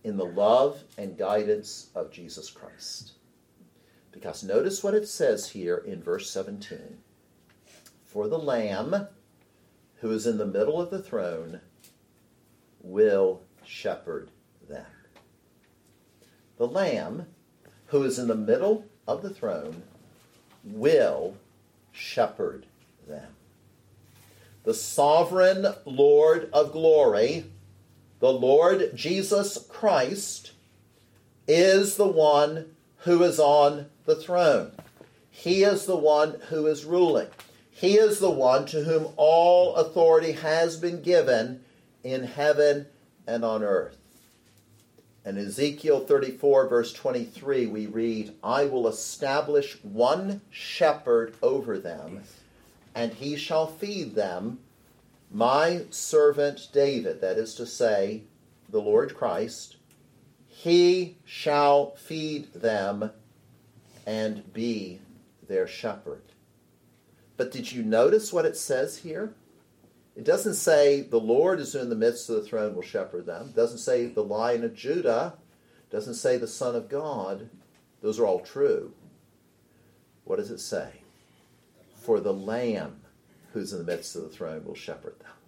in 0.04 0.18
the 0.18 0.26
love 0.26 0.84
and 0.98 1.18
guidance 1.18 1.90
of 1.96 2.12
Jesus 2.12 2.50
Christ. 2.50 3.14
Because 4.12 4.44
notice 4.44 4.84
what 4.84 4.94
it 4.94 5.08
says 5.08 5.50
here 5.50 5.78
in 5.78 6.04
verse 6.04 6.30
17 6.30 6.98
For 8.06 8.28
the 8.28 8.40
Lamb 8.40 9.08
who 10.02 10.12
is 10.12 10.28
in 10.28 10.38
the 10.38 10.46
middle 10.46 10.82
of 10.82 10.90
the 10.90 11.02
throne 11.02 11.62
will 12.82 13.42
shepherd 13.64 14.32
them. 14.68 14.86
The 16.58 16.68
Lamb 16.68 17.28
who 17.88 18.04
is 18.04 18.18
in 18.18 18.28
the 18.28 18.36
middle 18.36 18.86
of 19.08 19.22
the 19.22 19.30
throne 19.30 19.84
will 20.64 21.36
shepherd 21.92 22.66
them. 23.08 23.36
The 24.64 24.74
sovereign 24.74 25.68
Lord 25.86 26.50
of 26.54 26.72
glory, 26.72 27.46
the 28.20 28.32
Lord 28.32 28.92
Jesus 28.96 29.58
Christ, 29.70 30.52
is 31.48 31.96
the 31.96 32.08
one 32.08 32.76
who 33.02 33.24
is 33.24 33.40
on 33.40 33.88
the 34.06 34.16
throne. 34.16 34.72
He 35.30 35.64
is 35.64 35.86
the 35.86 35.98
one 35.98 36.40
who 36.50 36.68
is 36.68 36.86
ruling. 36.86 37.28
He 37.72 37.98
is 37.98 38.20
the 38.20 38.30
one 38.30 38.66
to 38.68 38.84
whom 38.84 39.08
all 39.18 39.76
authority 39.76 40.34
has 40.34 40.78
been 40.78 41.02
given 41.02 41.62
in 42.04 42.24
heaven 42.24 42.86
and 43.26 43.44
on 43.44 43.64
earth. 43.64 43.98
In 45.24 45.38
Ezekiel 45.38 46.02
34, 46.02 46.68
verse 46.68 46.94
23, 46.94 47.68
we 47.68 47.86
read, 47.86 48.34
I 48.44 48.66
will 48.66 48.88
establish 48.88 49.78
one 49.84 50.42
shepherd 50.50 51.36
over 51.44 51.78
them, 51.78 52.24
and 52.96 53.14
he 53.14 53.36
shall 53.36 53.68
feed 53.68 54.16
them, 54.16 54.60
my 55.32 55.84
servant 55.92 56.68
David, 56.74 57.22
that 57.22 57.38
is 57.38 57.56
to 57.56 57.66
say, 57.66 58.24
the 58.70 58.82
Lord 58.82 59.16
Christ. 59.16 59.78
He 60.62 61.18
shall 61.26 61.96
feed 61.96 62.54
them 62.54 63.10
and 64.06 64.54
be 64.54 65.00
their 65.48 65.66
shepherd. 65.66 66.22
But 67.36 67.52
did 67.52 67.72
you 67.72 67.82
notice 67.82 68.32
what 68.32 68.46
it 68.46 68.56
says 68.56 68.98
here? 68.98 69.34
It 70.16 70.24
doesn't 70.24 70.54
say 70.54 71.02
the 71.02 71.20
Lord 71.20 71.60
is 71.60 71.74
in 71.74 71.90
the 71.90 71.96
midst 71.96 72.30
of 72.30 72.36
the 72.36 72.44
throne 72.44 72.76
will 72.76 72.84
shepherd 72.84 73.26
them. 73.26 73.48
It 73.48 73.56
doesn't 73.56 73.80
say 73.80 74.06
the 74.06 74.24
lion 74.24 74.64
of 74.64 74.76
Judah. 74.76 75.34
It 75.90 75.92
doesn't 75.92 76.14
say 76.14 76.38
the 76.38 76.48
Son 76.48 76.76
of 76.76 76.90
God. 76.90 77.50
Those 78.04 78.20
are 78.20 78.28
all 78.28 78.42
true. 78.42 78.94
What 80.26 80.36
does 80.36 80.52
it 80.52 80.60
say? 80.60 80.92
For 81.96 82.20
the 82.20 82.34
Lamb 82.34 83.02
who's 83.54 83.74
in 83.74 83.80
the 83.80 83.92
midst 83.92 84.16
of 84.16 84.22
the 84.22 84.30
throne 84.30 84.64
will 84.64 84.76
shepherd 84.76 85.20
them. 85.22 85.41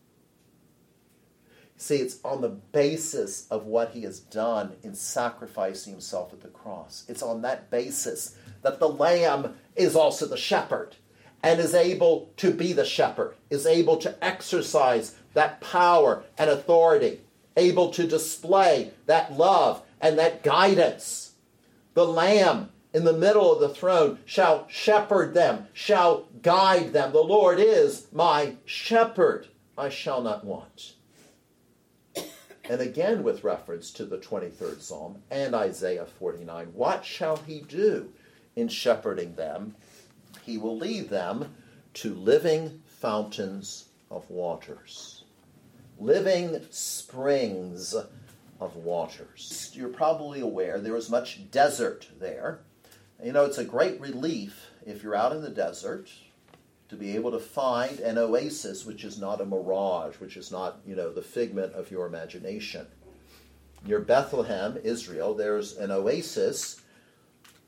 See, 1.77 1.97
it's 1.97 2.19
on 2.23 2.41
the 2.41 2.49
basis 2.49 3.47
of 3.49 3.65
what 3.65 3.91
he 3.91 4.03
has 4.03 4.19
done 4.19 4.73
in 4.83 4.93
sacrificing 4.93 5.91
himself 5.91 6.31
at 6.31 6.41
the 6.41 6.47
cross. 6.47 7.03
It's 7.09 7.23
on 7.23 7.41
that 7.41 7.69
basis 7.69 8.35
that 8.61 8.79
the 8.79 8.89
Lamb 8.89 9.55
is 9.75 9.95
also 9.95 10.25
the 10.25 10.37
shepherd 10.37 10.95
and 11.41 11.59
is 11.59 11.73
able 11.73 12.31
to 12.37 12.51
be 12.51 12.71
the 12.71 12.85
shepherd, 12.85 13.35
is 13.49 13.65
able 13.65 13.97
to 13.97 14.23
exercise 14.23 15.15
that 15.33 15.59
power 15.59 16.23
and 16.37 16.49
authority, 16.49 17.21
able 17.57 17.89
to 17.91 18.07
display 18.07 18.91
that 19.07 19.33
love 19.33 19.83
and 19.99 20.17
that 20.17 20.43
guidance. 20.43 21.33
The 21.95 22.05
Lamb 22.07 22.69
in 22.93 23.03
the 23.03 23.13
middle 23.13 23.51
of 23.51 23.59
the 23.59 23.75
throne 23.75 24.19
shall 24.25 24.67
shepherd 24.69 25.33
them, 25.33 25.67
shall 25.73 26.27
guide 26.41 26.93
them. 26.93 27.11
The 27.11 27.23
Lord 27.23 27.59
is 27.59 28.07
my 28.13 28.55
shepherd. 28.65 29.47
I 29.77 29.89
shall 29.89 30.21
not 30.21 30.45
want. 30.45 30.93
And 32.73 32.81
again, 32.81 33.21
with 33.21 33.43
reference 33.43 33.91
to 33.91 34.03
the 34.03 34.17
23rd 34.17 34.81
Psalm 34.81 35.21
and 35.29 35.53
Isaiah 35.53 36.07
49, 36.07 36.69
what 36.73 37.05
shall 37.05 37.37
he 37.37 37.61
do 37.61 38.11
in 38.55 38.67
shepherding 38.67 39.35
them? 39.35 39.75
He 40.43 40.57
will 40.57 40.75
lead 40.75 41.11
them 41.11 41.53
to 41.93 42.15
living 42.15 42.81
fountains 42.87 43.89
of 44.09 44.27
waters, 44.27 45.23
living 45.99 46.65
springs 46.71 47.93
of 48.59 48.75
waters. 48.75 49.69
You're 49.75 49.89
probably 49.89 50.39
aware 50.39 50.79
there 50.79 50.97
is 50.97 51.11
much 51.11 51.51
desert 51.51 52.09
there. 52.19 52.61
You 53.23 53.33
know, 53.33 53.45
it's 53.45 53.59
a 53.59 53.65
great 53.65 54.01
relief 54.01 54.71
if 54.83 55.03
you're 55.03 55.13
out 55.15 55.31
in 55.31 55.43
the 55.43 55.51
desert 55.51 56.09
to 56.89 56.95
be 56.95 57.15
able 57.15 57.31
to 57.31 57.39
find 57.39 57.99
an 57.99 58.17
oasis 58.17 58.85
which 58.85 59.03
is 59.03 59.19
not 59.19 59.41
a 59.41 59.45
mirage, 59.45 60.15
which 60.19 60.37
is 60.37 60.51
not, 60.51 60.79
you 60.85 60.95
know, 60.95 61.11
the 61.11 61.21
figment 61.21 61.73
of 61.73 61.89
your 61.89 62.05
imagination. 62.05 62.85
Near 63.85 63.99
Bethlehem, 63.99 64.77
Israel, 64.83 65.33
there's 65.33 65.75
an 65.75 65.91
oasis 65.91 66.81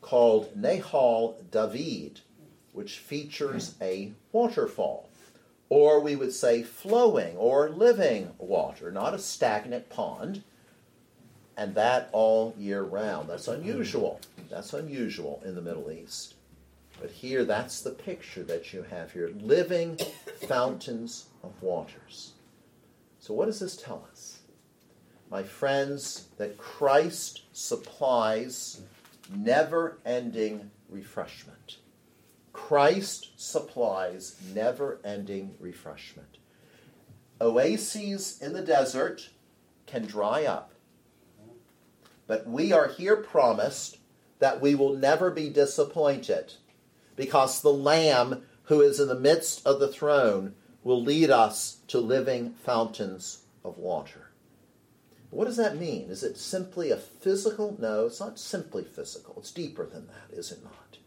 called 0.01 0.55
Nahal 0.55 1.35
David, 1.49 2.21
which 2.71 2.99
features 2.99 3.75
a 3.81 4.13
waterfall, 4.31 5.09
or 5.69 5.99
we 5.99 6.15
would 6.15 6.31
say 6.31 6.61
flowing 6.61 7.35
or 7.37 7.69
living 7.69 8.31
water, 8.37 8.91
not 8.91 9.13
a 9.13 9.19
stagnant 9.19 9.89
pond, 9.89 10.43
and 11.57 11.73
that 11.75 12.09
all 12.11 12.53
year 12.57 12.83
round. 12.83 13.29
That's 13.29 13.47
unusual. 13.47 14.19
That's 14.49 14.73
unusual 14.73 15.41
in 15.43 15.55
the 15.55 15.61
Middle 15.61 15.89
East. 15.91 16.34
But 17.01 17.11
here, 17.11 17.43
that's 17.43 17.81
the 17.81 17.91
picture 17.91 18.43
that 18.43 18.73
you 18.73 18.83
have 18.83 19.11
here 19.11 19.31
living 19.39 19.99
fountains 20.47 21.25
of 21.43 21.61
waters. 21.61 22.33
So, 23.19 23.33
what 23.33 23.45
does 23.45 23.59
this 23.59 23.75
tell 23.75 24.07
us? 24.11 24.39
My 25.29 25.43
friends, 25.43 26.27
that 26.37 26.57
Christ 26.57 27.43
supplies 27.51 28.81
never 29.33 29.97
ending 30.05 30.71
refreshment. 30.89 31.77
Christ 32.53 33.31
supplies 33.35 34.39
never 34.53 34.99
ending 35.03 35.55
refreshment. 35.59 36.37
Oases 37.41 38.41
in 38.41 38.53
the 38.53 38.61
desert 38.61 39.29
can 39.85 40.05
dry 40.05 40.45
up, 40.45 40.71
but 42.27 42.47
we 42.47 42.71
are 42.71 42.87
here 42.87 43.17
promised 43.17 43.97
that 44.39 44.61
we 44.61 44.73
will 44.75 44.95
never 44.95 45.29
be 45.29 45.49
disappointed 45.49 46.53
because 47.15 47.61
the 47.61 47.73
Lamb 47.73 48.43
who 48.63 48.81
is 48.81 48.99
in 48.99 49.07
the 49.07 49.19
midst 49.19 49.65
of 49.65 49.79
the 49.79 49.87
throne 49.87 50.55
will 50.83 51.01
lead 51.01 51.29
us 51.29 51.77
to 51.87 51.99
living 51.99 52.51
fountains 52.51 53.43
of 53.63 53.77
water. 53.77 54.31
What 55.31 55.45
does 55.45 55.57
that 55.57 55.77
mean? 55.77 56.09
Is 56.09 56.23
it 56.23 56.37
simply 56.37 56.91
a 56.91 56.97
physical? 56.97 57.75
No, 57.79 58.05
it's 58.05 58.19
not 58.19 58.39
simply 58.39 58.83
physical. 58.83 59.35
It's 59.37 59.51
deeper 59.51 59.85
than 59.85 60.07
that, 60.07 60.37
is 60.37 60.51
it 60.51 60.63
not? 60.63 60.97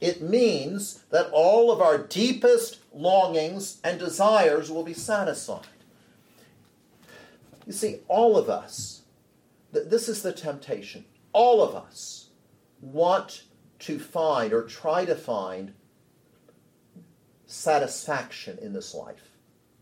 It 0.00 0.20
means 0.20 1.02
that 1.10 1.30
all 1.32 1.72
of 1.72 1.80
our 1.80 1.98
deepest 1.98 2.78
longings 2.92 3.78
and 3.82 3.98
desires 3.98 4.70
will 4.70 4.84
be 4.84 4.94
satisfied. 4.94 5.66
You 7.66 7.72
see, 7.72 7.96
all 8.06 8.36
of 8.36 8.48
us, 8.48 9.02
this 9.72 10.08
is 10.08 10.22
the 10.22 10.32
temptation, 10.32 11.04
all 11.32 11.62
of 11.62 11.74
us 11.74 12.28
want 12.80 13.44
to 13.86 14.00
find 14.00 14.52
or 14.52 14.64
try 14.64 15.04
to 15.04 15.14
find 15.14 15.72
satisfaction 17.46 18.58
in 18.60 18.72
this 18.72 18.92
life. 18.92 19.30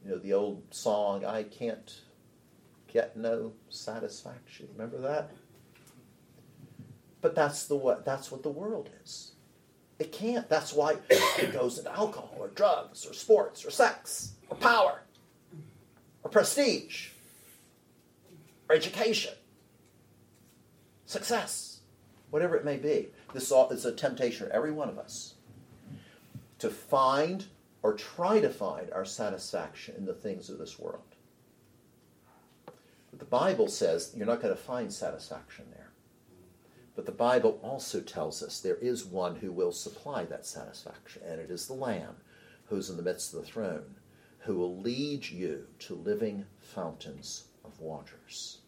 You 0.04 0.10
know, 0.10 0.18
the 0.18 0.34
old 0.34 0.62
song, 0.74 1.24
I 1.24 1.44
can't 1.44 2.00
get 2.86 3.16
no 3.16 3.54
satisfaction. 3.70 4.68
Remember 4.72 4.98
that? 5.00 5.30
But 7.22 7.34
that's 7.34 7.66
the 7.66 7.76
what 7.76 8.04
that's 8.04 8.30
what 8.30 8.42
the 8.42 8.50
world 8.50 8.90
is. 9.02 9.32
It 9.98 10.12
can't. 10.12 10.50
That's 10.50 10.74
why 10.74 10.96
it 11.08 11.52
goes 11.54 11.78
into 11.78 11.90
alcohol 11.90 12.36
or 12.38 12.48
drugs 12.48 13.06
or 13.06 13.14
sports 13.14 13.64
or 13.64 13.70
sex 13.70 14.34
or 14.50 14.56
power 14.58 15.00
or 16.22 16.30
prestige 16.30 17.08
or 18.68 18.76
education, 18.76 19.32
success, 21.06 21.80
whatever 22.28 22.54
it 22.56 22.66
may 22.66 22.76
be. 22.76 23.08
This 23.34 23.50
is 23.50 23.84
a 23.84 23.92
temptation 23.92 24.46
for 24.46 24.52
every 24.52 24.70
one 24.70 24.88
of 24.88 24.96
us 24.96 25.34
to 26.60 26.70
find 26.70 27.44
or 27.82 27.92
try 27.92 28.40
to 28.40 28.48
find 28.48 28.92
our 28.92 29.04
satisfaction 29.04 29.96
in 29.98 30.04
the 30.04 30.14
things 30.14 30.48
of 30.48 30.58
this 30.58 30.78
world. 30.78 31.02
But 33.10 33.18
the 33.18 33.24
Bible 33.24 33.66
says 33.66 34.14
you're 34.16 34.24
not 34.24 34.40
going 34.40 34.54
to 34.54 34.60
find 34.60 34.92
satisfaction 34.92 35.66
there. 35.72 35.90
But 36.94 37.06
the 37.06 37.12
Bible 37.12 37.58
also 37.60 38.00
tells 38.00 38.40
us 38.40 38.60
there 38.60 38.76
is 38.76 39.04
one 39.04 39.34
who 39.34 39.50
will 39.50 39.72
supply 39.72 40.24
that 40.26 40.46
satisfaction, 40.46 41.22
and 41.26 41.40
it 41.40 41.50
is 41.50 41.66
the 41.66 41.74
Lamb 41.74 42.14
who's 42.66 42.88
in 42.88 42.96
the 42.96 43.02
midst 43.02 43.34
of 43.34 43.40
the 43.40 43.46
throne, 43.46 43.96
who 44.38 44.54
will 44.54 44.78
lead 44.78 45.28
you 45.28 45.66
to 45.80 45.94
living 45.96 46.46
fountains 46.60 47.46
of 47.64 47.80
waters. 47.80 48.58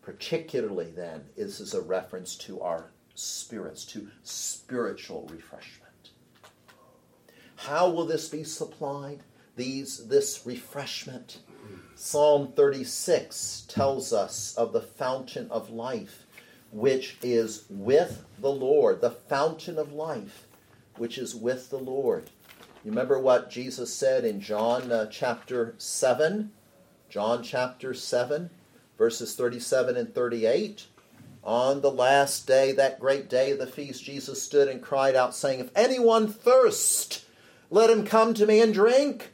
Particularly, 0.00 0.90
then, 0.90 1.26
this 1.36 1.60
is 1.60 1.74
a 1.74 1.82
reference 1.82 2.34
to 2.36 2.60
our 2.62 2.92
spirits, 3.16 3.84
to 3.86 4.08
spiritual 4.22 5.28
refreshment. 5.32 6.10
How 7.56 7.88
will 7.88 8.06
this 8.06 8.28
be 8.28 8.44
supplied? 8.44 9.20
These, 9.56 10.08
this 10.08 10.42
refreshment. 10.44 11.38
Psalm 11.94 12.52
36 12.54 13.64
tells 13.68 14.12
us 14.12 14.54
of 14.56 14.72
the 14.72 14.82
fountain 14.82 15.50
of 15.50 15.70
life, 15.70 16.26
which 16.70 17.16
is 17.22 17.64
with 17.70 18.24
the 18.38 18.50
Lord, 18.50 19.00
the 19.00 19.10
fountain 19.10 19.78
of 19.78 19.94
life, 19.94 20.46
which 20.96 21.16
is 21.16 21.34
with 21.34 21.70
the 21.70 21.78
Lord. 21.78 22.30
You 22.84 22.90
remember 22.90 23.18
what 23.18 23.50
Jesus 23.50 23.92
said 23.92 24.24
in 24.24 24.40
John 24.40 24.92
uh, 24.92 25.06
chapter 25.06 25.74
7? 25.78 26.52
John 27.08 27.42
chapter 27.42 27.94
7, 27.94 28.50
verses 28.98 29.34
37 29.34 29.96
and 29.96 30.14
38. 30.14 30.86
On 31.46 31.80
the 31.80 31.92
last 31.92 32.48
day, 32.48 32.72
that 32.72 32.98
great 32.98 33.30
day 33.30 33.52
of 33.52 33.60
the 33.60 33.68
feast, 33.68 34.02
Jesus 34.02 34.42
stood 34.42 34.66
and 34.66 34.82
cried 34.82 35.14
out, 35.14 35.32
saying, 35.32 35.60
If 35.60 35.70
anyone 35.76 36.26
thirst, 36.26 37.24
let 37.70 37.88
him 37.88 38.04
come 38.04 38.34
to 38.34 38.46
me 38.46 38.60
and 38.60 38.74
drink. 38.74 39.32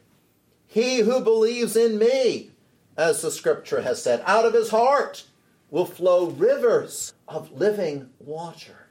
He 0.67 0.99
who 0.99 1.23
believes 1.23 1.75
in 1.75 1.99
me, 1.99 2.51
as 2.99 3.23
the 3.23 3.31
scripture 3.31 3.81
has 3.81 4.03
said, 4.03 4.23
out 4.27 4.45
of 4.45 4.53
his 4.53 4.69
heart 4.69 5.25
will 5.71 5.87
flow 5.87 6.27
rivers 6.27 7.15
of 7.27 7.51
living 7.53 8.11
water. 8.19 8.89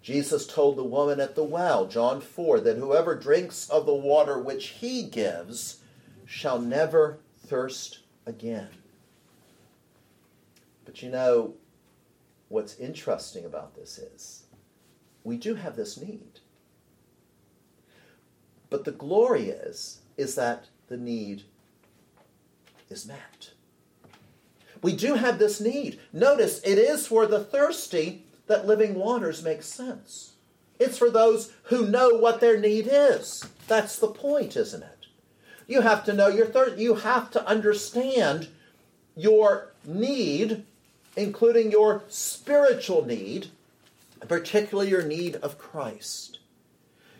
Jesus 0.00 0.46
told 0.46 0.78
the 0.78 0.84
woman 0.84 1.20
at 1.20 1.34
the 1.34 1.44
well, 1.44 1.86
John 1.86 2.22
4, 2.22 2.60
that 2.60 2.78
whoever 2.78 3.14
drinks 3.16 3.68
of 3.68 3.84
the 3.84 3.94
water 3.94 4.38
which 4.38 4.68
he 4.68 5.02
gives 5.02 5.82
shall 6.24 6.58
never 6.58 7.18
thirst 7.46 7.98
again. 8.24 8.68
But 10.86 11.02
you 11.02 11.10
know, 11.10 11.52
what's 12.48 12.78
interesting 12.78 13.44
about 13.44 13.74
this 13.74 13.98
is 13.98 14.44
we 15.24 15.36
do 15.36 15.54
have 15.54 15.76
this 15.76 16.00
need. 16.00 16.40
But 18.70 18.84
the 18.84 18.92
glory 18.92 19.50
is 19.50 20.00
is 20.16 20.34
that 20.34 20.66
the 20.88 20.96
need 20.96 21.44
is 22.90 23.06
met. 23.06 23.50
We 24.82 24.94
do 24.94 25.14
have 25.14 25.38
this 25.38 25.60
need. 25.60 26.00
Notice 26.12 26.60
it 26.60 26.78
is 26.78 27.06
for 27.06 27.26
the 27.26 27.42
thirsty 27.42 28.24
that 28.46 28.66
living 28.66 28.94
waters 28.94 29.42
makes 29.42 29.66
sense. 29.66 30.32
It's 30.78 30.98
for 30.98 31.10
those 31.10 31.52
who 31.64 31.86
know 31.86 32.10
what 32.10 32.40
their 32.40 32.58
need 32.58 32.88
is. 32.90 33.44
That's 33.66 33.98
the 33.98 34.08
point, 34.08 34.56
isn't 34.56 34.82
it? 34.82 35.06
You 35.66 35.82
have 35.82 36.04
to 36.04 36.12
know 36.12 36.28
your 36.28 36.46
thirst. 36.46 36.78
You 36.78 36.94
have 36.96 37.30
to 37.32 37.46
understand 37.46 38.48
your 39.16 39.72
need 39.84 40.64
including 41.18 41.72
your 41.72 42.04
spiritual 42.08 43.04
need, 43.04 43.48
particularly 44.28 44.88
your 44.88 45.02
need 45.02 45.34
of 45.36 45.58
Christ. 45.58 46.38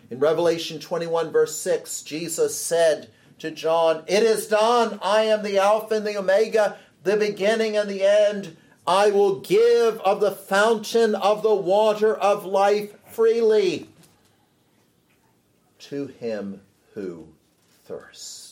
In 0.09 0.19
Revelation 0.19 0.79
21, 0.79 1.31
verse 1.31 1.55
6, 1.57 2.01
Jesus 2.03 2.57
said 2.57 3.09
to 3.39 3.51
John, 3.51 4.03
It 4.07 4.23
is 4.23 4.47
done. 4.47 4.99
I 5.03 5.23
am 5.23 5.43
the 5.43 5.57
Alpha 5.57 5.95
and 5.95 6.07
the 6.07 6.17
Omega, 6.17 6.77
the 7.03 7.17
beginning 7.17 7.75
and 7.75 7.89
the 7.89 8.03
end. 8.03 8.55
I 8.87 9.11
will 9.11 9.41
give 9.41 9.99
of 9.99 10.21
the 10.21 10.31
fountain 10.31 11.13
of 11.13 11.43
the 11.43 11.53
water 11.53 12.15
of 12.15 12.45
life 12.45 12.95
freely 13.11 13.89
to 15.79 16.07
him 16.07 16.61
who 16.93 17.27
thirsts. 17.85 18.48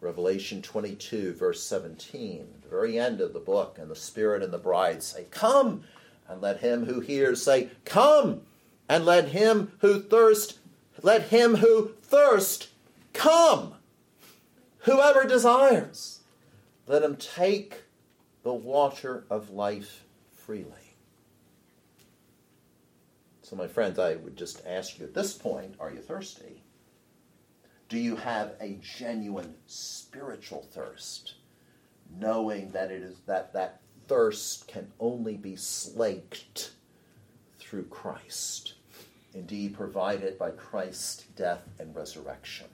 Revelation 0.00 0.62
22, 0.62 1.34
verse 1.34 1.62
17, 1.62 2.46
the 2.62 2.68
very 2.68 2.98
end 2.98 3.20
of 3.20 3.34
the 3.34 3.38
book, 3.38 3.76
and 3.78 3.90
the 3.90 3.96
Spirit 3.96 4.42
and 4.42 4.52
the 4.52 4.58
bride 4.58 5.02
say, 5.02 5.26
Come, 5.30 5.84
and 6.28 6.40
let 6.40 6.60
him 6.60 6.86
who 6.86 7.00
hears 7.00 7.42
say, 7.42 7.68
Come, 7.84 8.42
and 8.88 9.04
let 9.04 9.28
him 9.28 9.72
who 9.80 10.00
thirst, 10.00 10.58
let 11.02 11.28
him 11.28 11.56
who 11.56 11.92
thirst 12.02 12.68
come. 13.12 13.74
Whoever 14.84 15.24
desires, 15.24 16.20
let 16.86 17.02
him 17.02 17.16
take 17.16 17.82
the 18.42 18.54
water 18.54 19.24
of 19.28 19.50
life 19.50 20.04
freely. 20.32 20.96
So, 23.42 23.54
my 23.54 23.68
friends, 23.68 23.98
I 23.98 24.16
would 24.16 24.36
just 24.36 24.62
ask 24.66 24.98
you 24.98 25.04
at 25.04 25.12
this 25.12 25.34
point 25.34 25.74
are 25.78 25.90
you 25.90 26.00
thirsty? 26.00 26.59
Do 27.90 27.98
you 27.98 28.14
have 28.14 28.52
a 28.60 28.78
genuine 28.98 29.56
spiritual 29.66 30.62
thirst, 30.62 31.34
knowing 32.20 32.70
that 32.70 32.92
it 32.92 33.02
is 33.02 33.16
that 33.26 33.52
that 33.52 33.80
thirst 34.06 34.68
can 34.68 34.92
only 35.00 35.36
be 35.36 35.56
slaked 35.56 36.70
through 37.58 37.86
Christ, 37.86 38.74
indeed 39.34 39.74
provided 39.74 40.38
by 40.38 40.50
Christ's 40.52 41.24
death 41.34 41.64
and 41.80 41.94
resurrection? 41.94 42.68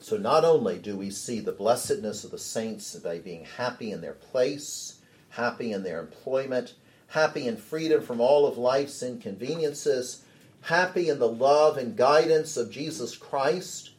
So 0.00 0.16
not 0.16 0.44
only 0.44 0.78
do 0.78 0.96
we 0.96 1.10
see 1.10 1.38
the 1.38 1.52
blessedness 1.52 2.24
of 2.24 2.32
the 2.32 2.38
saints 2.38 2.96
by 2.96 3.20
being 3.20 3.44
happy 3.44 3.92
in 3.92 4.00
their 4.00 4.14
place, 4.14 4.98
happy 5.28 5.70
in 5.70 5.84
their 5.84 6.00
employment, 6.00 6.74
happy 7.06 7.46
in 7.46 7.56
freedom 7.56 8.02
from 8.02 8.20
all 8.20 8.48
of 8.48 8.58
life's 8.58 9.00
inconveniences, 9.04 10.24
happy 10.62 11.08
in 11.08 11.18
the 11.18 11.28
love 11.28 11.76
and 11.76 11.96
guidance 11.96 12.56
of 12.56 12.70
Jesus 12.70 13.16
Christ, 13.16 13.90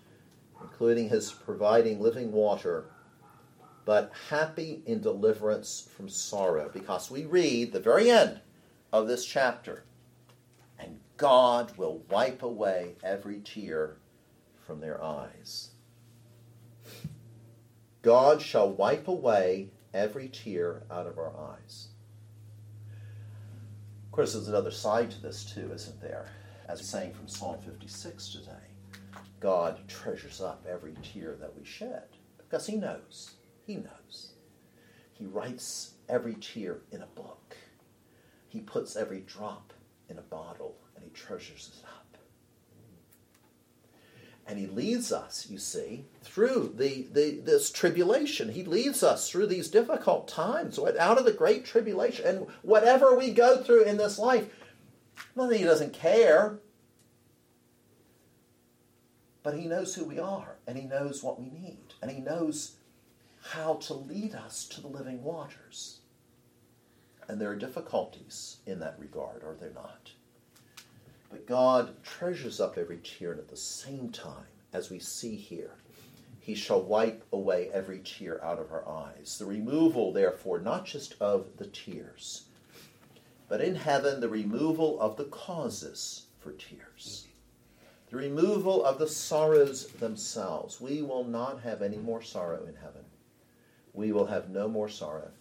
including 0.61 1.09
his 1.09 1.31
providing 1.31 1.99
living 1.99 2.31
water, 2.31 2.85
but 3.85 4.11
happy 4.29 4.81
in 4.85 4.99
deliverance 4.99 5.87
from 5.95 6.09
sorrow, 6.09 6.69
because 6.73 7.09
we 7.09 7.25
read 7.25 7.71
the 7.71 7.79
very 7.79 8.09
end 8.09 8.41
of 8.91 9.07
this 9.07 9.25
chapter, 9.25 9.85
and 10.77 10.99
God 11.15 11.77
will 11.77 12.03
wipe 12.09 12.43
away 12.43 12.95
every 13.03 13.39
tear 13.39 13.97
from 14.65 14.81
their 14.81 15.01
eyes. 15.01 15.71
God 18.01 18.41
shall 18.41 18.69
wipe 18.69 19.07
away 19.07 19.69
every 19.93 20.27
tear 20.27 20.83
out 20.91 21.07
of 21.07 21.17
our 21.17 21.33
eyes. 21.37 21.87
Of 24.05 24.11
course, 24.11 24.33
there's 24.33 24.47
another 24.47 24.71
side 24.71 25.11
to 25.11 25.21
this 25.21 25.43
too, 25.43 25.71
isn't 25.73 26.01
there? 26.01 26.29
As 26.67 26.85
saying 26.85 27.13
from 27.13 27.29
Psalm 27.29 27.57
56 27.61 28.29
today, 28.29 28.51
God 29.39 29.79
treasures 29.87 30.41
up 30.41 30.65
every 30.69 30.93
tear 31.01 31.37
that 31.39 31.55
we 31.57 31.63
shed 31.63 32.03
because 32.37 32.67
He 32.67 32.75
knows. 32.75 33.31
He 33.65 33.75
knows. 33.75 34.33
He 35.13 35.25
writes 35.25 35.93
every 36.09 36.35
tear 36.35 36.79
in 36.91 37.01
a 37.01 37.07
book. 37.07 37.55
He 38.49 38.59
puts 38.59 38.95
every 38.97 39.21
drop 39.21 39.71
in 40.09 40.17
a 40.17 40.23
bottle 40.23 40.75
and 40.95 41.05
He 41.05 41.09
treasures 41.11 41.71
it 41.73 41.85
up. 41.85 42.07
And 44.49 44.57
he 44.57 44.67
leads 44.67 45.11
us, 45.11 45.47
you 45.49 45.57
see, 45.57 46.05
through 46.23 46.73
the, 46.77 47.05
the, 47.11 47.41
this 47.43 47.69
tribulation. 47.69 48.53
He 48.53 48.63
leads 48.63 49.03
us 49.03 49.29
through 49.29 49.47
these 49.47 49.67
difficult 49.67 50.29
times, 50.29 50.79
out 50.79 51.17
of 51.17 51.25
the 51.25 51.33
great 51.33 51.65
tribulation. 51.65 52.25
And 52.25 52.47
whatever 52.61 53.13
we 53.13 53.31
go 53.31 53.61
through 53.61 53.83
in 53.83 53.97
this 53.97 54.17
life, 54.17 54.47
well, 55.37 55.49
he 55.49 55.63
doesn't 55.63 55.93
care. 55.93 56.57
But 59.43 59.53
he 59.53 59.67
knows 59.67 59.93
who 59.93 60.03
we 60.03 60.17
are, 60.17 60.55
and 60.65 60.77
he 60.77 60.85
knows 60.85 61.21
what 61.21 61.39
we 61.39 61.45
need, 61.45 61.93
and 62.01 62.09
he 62.09 62.19
knows 62.19 62.77
how 63.51 63.75
to 63.75 63.93
lead 63.93 64.33
us 64.33 64.65
to 64.69 64.81
the 64.81 64.87
living 64.87 65.23
waters. 65.23 65.99
And 67.27 67.39
there 67.39 67.51
are 67.51 67.55
difficulties 67.55 68.57
in 68.65 68.79
that 68.79 68.97
regard, 68.97 69.43
are 69.43 69.53
there 69.53 69.71
not? 69.75 70.11
But 71.29 71.45
God 71.45 72.03
treasures 72.03 72.59
up 72.59 72.75
every 72.75 72.97
tear, 72.97 73.31
and 73.31 73.39
at 73.39 73.49
the 73.49 73.57
same 73.57 74.09
time, 74.09 74.47
as 74.73 74.89
we 74.89 74.97
see 74.97 75.35
here, 75.35 75.75
He 76.39 76.55
shall 76.55 76.81
wipe 76.81 77.23
away 77.31 77.69
every 77.71 77.99
tear 77.99 78.43
out 78.43 78.57
of 78.57 78.71
our 78.71 78.89
eyes. 78.89 79.37
The 79.37 79.45
removal, 79.45 80.11
therefore, 80.11 80.59
not 80.59 80.85
just 80.85 81.15
of 81.21 81.57
the 81.57 81.67
tears, 81.67 82.46
but 83.49 83.61
in 83.61 83.75
heaven, 83.75 84.19
the 84.19 84.29
removal 84.29 84.99
of 84.99 85.15
the 85.17 85.25
causes 85.25 86.25
for 86.39 86.51
tears. 86.51 87.27
The 88.09 88.17
removal 88.17 88.85
of 88.85 88.99
the 88.99 89.07
sorrows 89.07 89.87
themselves. 89.87 90.79
We 90.79 91.01
will 91.01 91.25
not 91.25 91.61
have 91.61 91.81
any 91.81 91.97
more 91.97 92.21
sorrow 92.21 92.65
in 92.65 92.75
heaven. 92.75 93.03
We 93.93 94.11
will 94.11 94.27
have 94.27 94.49
no 94.49 94.67
more 94.67 94.89
sorrow, 94.89 95.31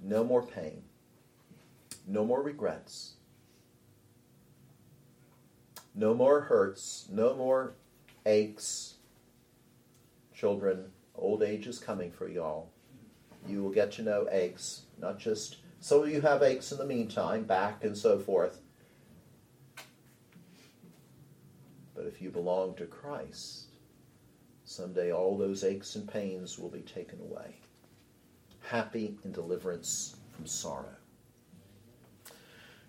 no 0.00 0.24
more 0.24 0.42
pain, 0.42 0.82
no 2.06 2.24
more 2.24 2.42
regrets, 2.42 3.14
no 5.94 6.14
more 6.14 6.42
hurts, 6.42 7.08
no 7.10 7.34
more 7.34 7.74
aches. 8.24 8.94
Children, 10.34 10.92
old 11.14 11.42
age 11.42 11.66
is 11.66 11.78
coming 11.78 12.10
for 12.10 12.28
y'all. 12.28 12.70
You 13.46 13.62
will 13.62 13.70
get 13.70 13.92
to 13.92 14.02
know 14.02 14.28
aches, 14.30 14.82
not 15.00 15.18
just 15.18 15.56
some 15.82 16.00
of 16.00 16.08
you 16.08 16.20
have 16.20 16.44
aches 16.44 16.70
in 16.70 16.78
the 16.78 16.86
meantime, 16.86 17.42
back 17.42 17.82
and 17.82 17.98
so 17.98 18.16
forth. 18.16 18.60
But 21.92 22.06
if 22.06 22.22
you 22.22 22.30
belong 22.30 22.74
to 22.76 22.86
Christ, 22.86 23.64
someday 24.64 25.12
all 25.12 25.36
those 25.36 25.64
aches 25.64 25.96
and 25.96 26.08
pains 26.08 26.56
will 26.56 26.68
be 26.68 26.82
taken 26.82 27.18
away. 27.20 27.56
Happy 28.60 29.18
in 29.24 29.32
deliverance 29.32 30.14
from 30.30 30.46
sorrow. 30.46 30.94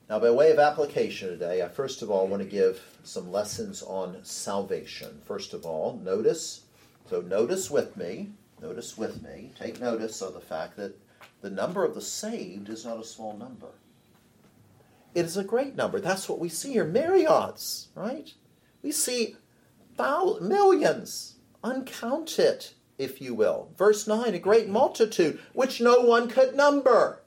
Now, 0.07 0.19
by 0.19 0.29
way 0.29 0.51
of 0.51 0.59
application 0.59 1.29
today, 1.29 1.63
I 1.63 1.69
first 1.69 2.03
of 2.03 2.11
all 2.11 2.27
want 2.27 2.43
to 2.43 2.47
give 2.47 2.79
some 3.03 3.31
lessons 3.31 3.81
on 3.81 4.23
salvation. 4.23 5.19
First 5.25 5.55
of 5.55 5.65
all, 5.65 5.99
notice, 6.03 6.61
so 7.09 7.21
notice 7.21 7.71
with 7.71 7.97
me, 7.97 8.33
notice 8.61 8.99
with 8.99 9.23
me, 9.23 9.51
take 9.57 9.81
notice 9.81 10.21
of 10.21 10.35
the 10.35 10.39
fact 10.39 10.77
that 10.77 10.95
the 11.43 11.49
number 11.49 11.83
of 11.83 11.93
the 11.93 12.01
saved 12.01 12.69
is 12.69 12.85
not 12.85 13.01
a 13.01 13.03
small 13.03 13.35
number. 13.35 13.67
It 15.13 15.25
is 15.25 15.35
a 15.35 15.43
great 15.43 15.75
number. 15.75 15.99
That's 15.99 16.29
what 16.29 16.39
we 16.39 16.47
see 16.47 16.71
here. 16.71 16.85
Myriads, 16.85 17.89
right? 17.95 18.33
We 18.81 18.93
see 18.93 19.35
thousands, 19.97 20.47
millions, 20.47 21.35
uncounted, 21.61 22.67
if 22.97 23.19
you 23.21 23.35
will. 23.35 23.73
Verse 23.77 24.07
9, 24.07 24.33
a 24.33 24.39
great 24.39 24.69
multitude, 24.69 25.37
which 25.51 25.81
no 25.81 25.99
one 25.99 26.29
could 26.29 26.55
number. 26.55 27.21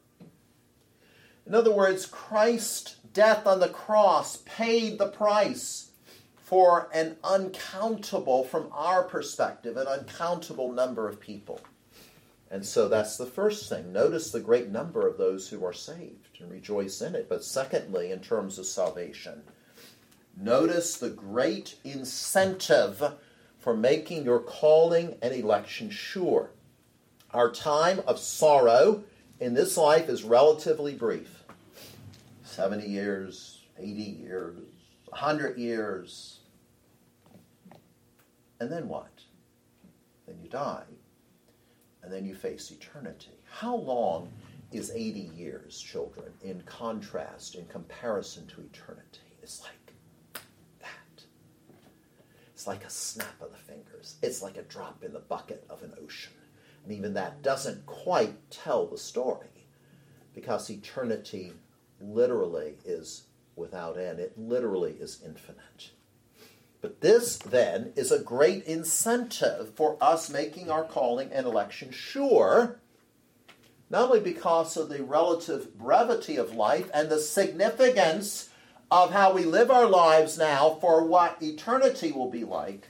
In 1.46 1.54
other 1.54 1.70
words, 1.70 2.06
Christ's 2.06 2.96
death 3.12 3.46
on 3.46 3.60
the 3.60 3.68
cross 3.68 4.38
paid 4.46 4.98
the 4.98 5.08
price 5.08 5.90
for 6.36 6.88
an 6.94 7.16
uncountable, 7.22 8.44
from 8.44 8.68
our 8.72 9.02
perspective, 9.02 9.76
an 9.76 9.86
uncountable 9.86 10.72
number 10.72 11.06
of 11.06 11.20
people. 11.20 11.60
And 12.50 12.64
so 12.64 12.88
that's 12.88 13.16
the 13.16 13.26
first 13.26 13.68
thing. 13.68 13.92
Notice 13.92 14.30
the 14.30 14.40
great 14.40 14.68
number 14.68 15.06
of 15.06 15.18
those 15.18 15.48
who 15.48 15.64
are 15.64 15.72
saved 15.72 16.38
and 16.40 16.50
rejoice 16.50 17.00
in 17.00 17.14
it. 17.14 17.28
But 17.28 17.44
secondly, 17.44 18.12
in 18.12 18.20
terms 18.20 18.58
of 18.58 18.66
salvation, 18.66 19.42
notice 20.36 20.96
the 20.96 21.10
great 21.10 21.76
incentive 21.82 23.14
for 23.58 23.76
making 23.76 24.24
your 24.24 24.38
calling 24.38 25.16
and 25.20 25.34
election 25.34 25.90
sure. 25.90 26.50
Our 27.32 27.50
time 27.50 28.00
of 28.06 28.20
sorrow 28.20 29.02
in 29.40 29.54
this 29.54 29.76
life 29.76 30.08
is 30.08 30.22
relatively 30.22 30.94
brief. 30.94 31.42
70 32.44 32.86
years, 32.86 33.64
80 33.76 33.88
years, 33.90 34.58
100 35.08 35.58
years. 35.58 36.40
And 38.60 38.70
then 38.70 38.88
what? 38.88 39.24
Then 40.26 40.36
you 40.42 40.48
die. 40.48 40.84
And 42.06 42.14
then 42.14 42.24
you 42.24 42.36
face 42.36 42.70
eternity. 42.70 43.32
How 43.50 43.74
long 43.74 44.32
is 44.70 44.92
80 44.94 45.32
years, 45.34 45.76
children, 45.76 46.32
in 46.40 46.62
contrast, 46.62 47.56
in 47.56 47.66
comparison 47.66 48.46
to 48.46 48.60
eternity? 48.60 49.26
It's 49.42 49.60
like 49.60 49.92
that. 50.78 51.24
It's 52.54 52.68
like 52.68 52.84
a 52.84 52.90
snap 52.90 53.42
of 53.42 53.50
the 53.50 53.58
fingers. 53.58 54.18
It's 54.22 54.40
like 54.40 54.56
a 54.56 54.62
drop 54.62 55.02
in 55.02 55.12
the 55.12 55.18
bucket 55.18 55.66
of 55.68 55.82
an 55.82 55.94
ocean. 56.00 56.34
And 56.84 56.92
even 56.92 57.12
that 57.14 57.42
doesn't 57.42 57.84
quite 57.86 58.52
tell 58.52 58.86
the 58.86 58.98
story 58.98 59.66
because 60.32 60.70
eternity 60.70 61.54
literally 62.00 62.74
is 62.84 63.24
without 63.56 63.98
end. 63.98 64.20
It 64.20 64.38
literally 64.38 64.92
is 64.92 65.22
infinite. 65.24 65.90
But 66.80 67.00
this, 67.00 67.38
then, 67.38 67.92
is 67.96 68.12
a 68.12 68.18
great 68.18 68.64
incentive 68.64 69.74
for 69.74 69.96
us 70.00 70.30
making 70.30 70.70
our 70.70 70.84
calling 70.84 71.32
and 71.32 71.46
election 71.46 71.90
sure, 71.90 72.78
not 73.90 74.08
only 74.08 74.20
because 74.20 74.76
of 74.76 74.88
the 74.88 75.02
relative 75.02 75.76
brevity 75.78 76.36
of 76.36 76.54
life 76.54 76.90
and 76.92 77.08
the 77.08 77.18
significance 77.18 78.50
of 78.90 79.12
how 79.12 79.32
we 79.32 79.44
live 79.44 79.70
our 79.70 79.88
lives 79.88 80.38
now 80.38 80.78
for 80.80 81.04
what 81.04 81.42
eternity 81.42 82.12
will 82.12 82.30
be 82.30 82.44
like, 82.44 82.88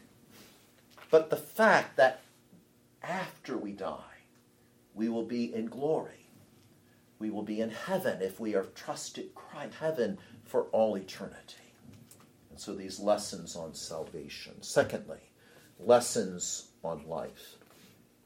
but 1.10 1.30
the 1.30 1.36
fact 1.36 1.96
that 1.96 2.20
after 3.02 3.56
we 3.56 3.72
die, 3.72 4.00
we 4.94 5.08
will 5.08 5.24
be 5.24 5.54
in 5.54 5.66
glory. 5.66 6.28
We 7.18 7.30
will 7.30 7.42
be 7.42 7.60
in 7.60 7.70
heaven 7.70 8.20
if 8.20 8.40
we 8.40 8.54
are 8.54 8.66
trusted 8.74 9.34
Christ, 9.34 9.74
heaven 9.80 10.18
for 10.44 10.64
all 10.64 10.96
eternity. 10.96 11.65
And 12.56 12.60
so 12.62 12.74
these 12.74 12.98
lessons 12.98 13.54
on 13.54 13.74
salvation. 13.74 14.62
Secondly, 14.62 15.20
lessons 15.78 16.68
on 16.82 17.06
life. 17.06 17.56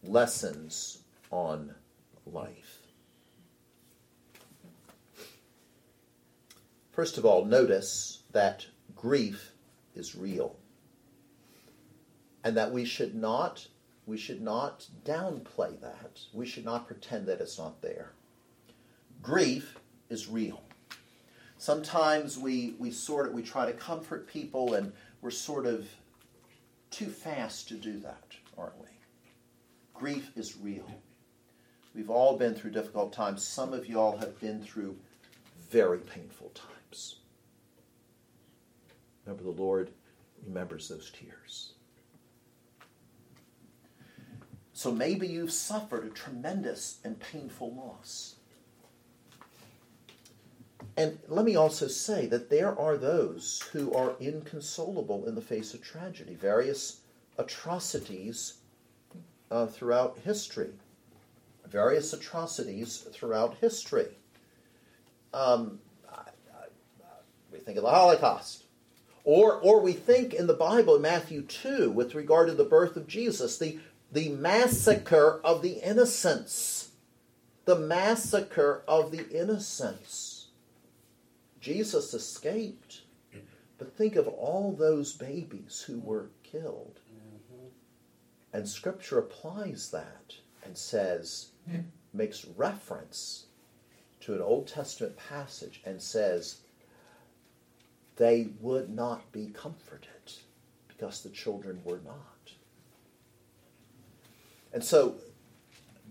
Lessons 0.05 0.99
on 1.33 1.75
life. 2.25 2.79
First 6.93 7.19
of 7.19 7.27
all, 7.27 7.45
notice 7.45 8.23
that 8.31 8.67
grief 8.95 9.51
is 9.97 10.15
real. 10.15 10.55
And 12.45 12.57
that 12.57 12.71
we 12.71 12.85
should 12.85 13.17
not 13.17 13.67
we 14.07 14.17
should 14.17 14.43
not 14.43 14.87
downplay 15.05 15.81
that. 15.81 16.21
We 16.33 16.47
should 16.47 16.65
not 16.65 16.87
pretend 16.87 17.27
that 17.27 17.41
it's 17.41 17.59
not 17.59 17.83
there. 17.83 18.13
Grief 19.23 19.77
is 20.09 20.29
real. 20.29 20.63
Sometimes 21.61 22.39
we, 22.39 22.75
we 22.79 22.91
sort 22.91 23.27
of 23.27 23.35
we 23.35 23.43
try 23.43 23.67
to 23.67 23.75
comfort 23.75 24.27
people 24.27 24.73
and 24.73 24.95
we're 25.21 25.31
sort 25.31 25.67
of 25.67 25.87
too 26.91 27.11
fast 27.11 27.69
to 27.69 27.75
do 27.75 27.99
that, 27.99 28.25
aren't 28.57 28.79
we? 28.81 28.89
Grief 29.93 30.33
is 30.39 30.57
real. 30.57 30.91
We've 31.95 32.09
all 32.09 32.39
been 32.39 32.55
through 32.55 32.71
difficult 32.71 33.13
times. 33.13 33.47
Some 33.47 33.75
of 33.75 33.87
y'all 33.87 34.17
have 34.17 34.41
been 34.41 34.63
through 34.63 34.97
very 35.69 35.99
painful 35.99 36.51
times. 36.55 37.17
Remember, 39.27 39.45
the 39.45 39.63
Lord 39.63 39.91
remembers 40.47 40.89
those 40.89 41.11
tears. 41.11 41.75
So 44.73 44.91
maybe 44.91 45.27
you've 45.27 45.53
suffered 45.53 46.07
a 46.07 46.09
tremendous 46.09 47.01
and 47.05 47.21
painful 47.21 47.75
loss. 47.75 48.37
And 51.01 51.19
let 51.29 51.47
me 51.47 51.57
also 51.57 51.89
say 51.89 52.27
that 52.27 52.51
there 52.51 52.79
are 52.79 52.99
those 52.99 53.63
who 53.73 53.91
are 53.95 54.17
inconsolable 54.21 55.25
in 55.27 55.35
the 55.35 55.41
face 55.41 55.73
of 55.73 55.81
tragedy, 55.81 56.35
various 56.35 57.01
atrocities 57.39 58.59
uh, 59.51 59.65
throughout 59.65 60.19
history. 60.27 60.69
Various 61.67 62.13
atrocities 62.13 62.99
throughout 63.15 63.57
history. 63.63 64.09
Um, 65.33 65.79
we 67.51 67.61
think 67.61 67.79
of 67.79 67.85
the 67.85 67.91
Holocaust. 67.91 68.65
Or, 69.25 69.55
or 69.55 69.81
we 69.81 69.95
think 69.95 70.35
in 70.35 70.47
the 70.49 70.53
Bible, 70.53 70.99
Matthew 70.99 71.41
2, 71.41 71.91
with 71.93 72.15
regard 72.15 72.49
to 72.49 72.55
the 72.55 72.65
birth 72.65 72.99
of 72.99 73.07
Jesus, 73.07 73.57
the, 73.57 73.79
the 74.13 74.29
massacre 74.29 75.41
of 75.43 75.63
the 75.63 75.83
innocents. 75.83 76.91
The 77.65 77.77
massacre 77.77 78.83
of 78.87 79.13
the 79.13 79.27
innocents. 79.31 80.30
Jesus 81.61 82.15
escaped. 82.15 83.03
But 83.79 83.97
think 83.97 84.17
of 84.17 84.29
all 84.29 84.73
those 84.73 85.13
babies 85.15 85.85
who 85.87 86.01
were 86.01 86.31
killed. 86.43 87.01
And 88.53 88.69
Scripture 88.69 89.19
applies 89.19 89.91
that 89.91 90.35
and 90.65 90.77
says, 90.77 91.51
makes 92.13 92.45
reference 92.57 93.47
to 94.21 94.35
an 94.35 94.43
Old 94.43 94.67
Testament 94.67 95.17
passage 95.17 95.81
and 95.87 96.03
says, 96.03 96.61
they 98.17 98.49
would 98.61 98.91
not 98.91 99.33
be 99.33 99.47
comforted 99.47 100.09
because 100.89 101.23
the 101.23 101.31
children 101.31 101.81
were 101.85 102.01
not. 102.05 102.53
And 104.73 104.85
so 104.85 105.17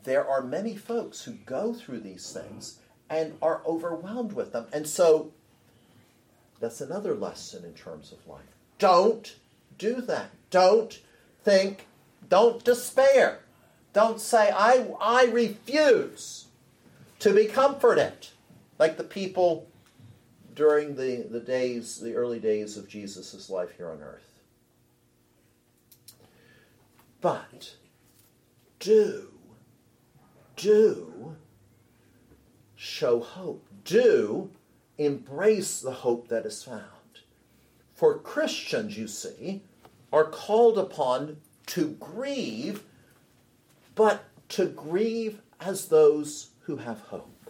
there 0.04 0.28
are 0.28 0.42
many 0.42 0.76
folks 0.76 1.22
who 1.22 1.34
go 1.34 1.74
through 1.74 2.00
these 2.00 2.32
things 2.32 2.80
and 3.10 3.38
are 3.42 3.62
overwhelmed 3.66 4.34
with 4.34 4.54
them. 4.54 4.66
And 4.74 4.88
so 4.88 5.34
that's 6.60 6.82
another 6.82 7.16
lesson 7.16 7.66
in 7.66 7.74
terms 7.74 8.12
of 8.12 8.28
life. 8.28 8.42
Don't 8.78 9.36
do 9.78 10.02
that. 10.02 10.32
Don't 10.50 11.00
think, 11.44 11.88
don't 12.28 12.64
despair. 12.64 13.40
Don't 13.94 14.20
say, 14.20 14.52
I, 14.52 14.88
I 15.00 15.26
refuse 15.26 16.48
to 17.20 17.34
be 17.34 17.46
comforted, 17.46 18.28
like 18.78 18.98
the 18.98 19.04
people 19.04 19.68
during 20.56 20.96
the, 20.96 21.28
the 21.30 21.40
days, 21.40 22.00
the 22.00 22.16
early 22.16 22.40
days 22.40 22.78
of 22.78 22.88
Jesus' 22.88 23.50
life 23.50 23.72
here 23.78 23.90
on 23.90 24.02
earth. 24.02 24.40
But 27.22 27.76
do, 28.80 29.28
do 30.56 31.36
show 32.76 33.20
hope. 33.20 33.66
Do 33.84 34.50
embrace 35.00 35.80
the 35.80 35.92
hope 35.92 36.28
that 36.28 36.46
is 36.46 36.64
found. 36.64 36.84
For 37.96 38.20
Christians, 38.20 38.98
you 38.98 39.08
see, 39.08 39.64
are 40.12 40.26
called 40.26 40.78
upon 40.78 41.38
to 41.68 41.92
grieve, 42.00 42.84
but 43.96 44.26
to 44.50 44.66
grieve 44.66 45.42
as 45.60 45.88
those 45.88 46.50
who 46.62 46.78
have 46.78 47.00
hope. 47.00 47.50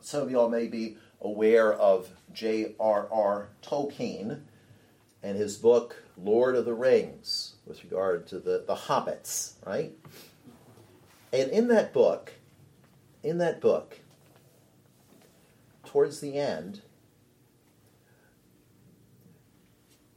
Some 0.00 0.22
of 0.22 0.30
y'all 0.30 0.48
may 0.48 0.66
be 0.66 0.96
aware 1.20 1.72
of 1.72 2.08
J.R.R. 2.32 3.48
Tolkien 3.62 4.40
and 5.22 5.36
his 5.36 5.56
book 5.56 6.02
Lord 6.16 6.56
of 6.56 6.64
the 6.64 6.74
Rings 6.74 7.54
with 7.66 7.84
regard 7.84 8.26
to 8.28 8.38
the, 8.38 8.64
the 8.66 8.74
hobbits, 8.74 9.52
right? 9.66 9.92
And 11.32 11.50
in 11.50 11.68
that 11.68 11.92
book, 11.92 12.32
in 13.22 13.38
that 13.38 13.60
book, 13.60 14.00
towards 15.92 16.20
the 16.20 16.38
end, 16.38 16.80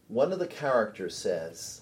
one 0.08 0.32
of 0.32 0.40
the 0.40 0.48
characters 0.48 1.18
says, 1.18 1.82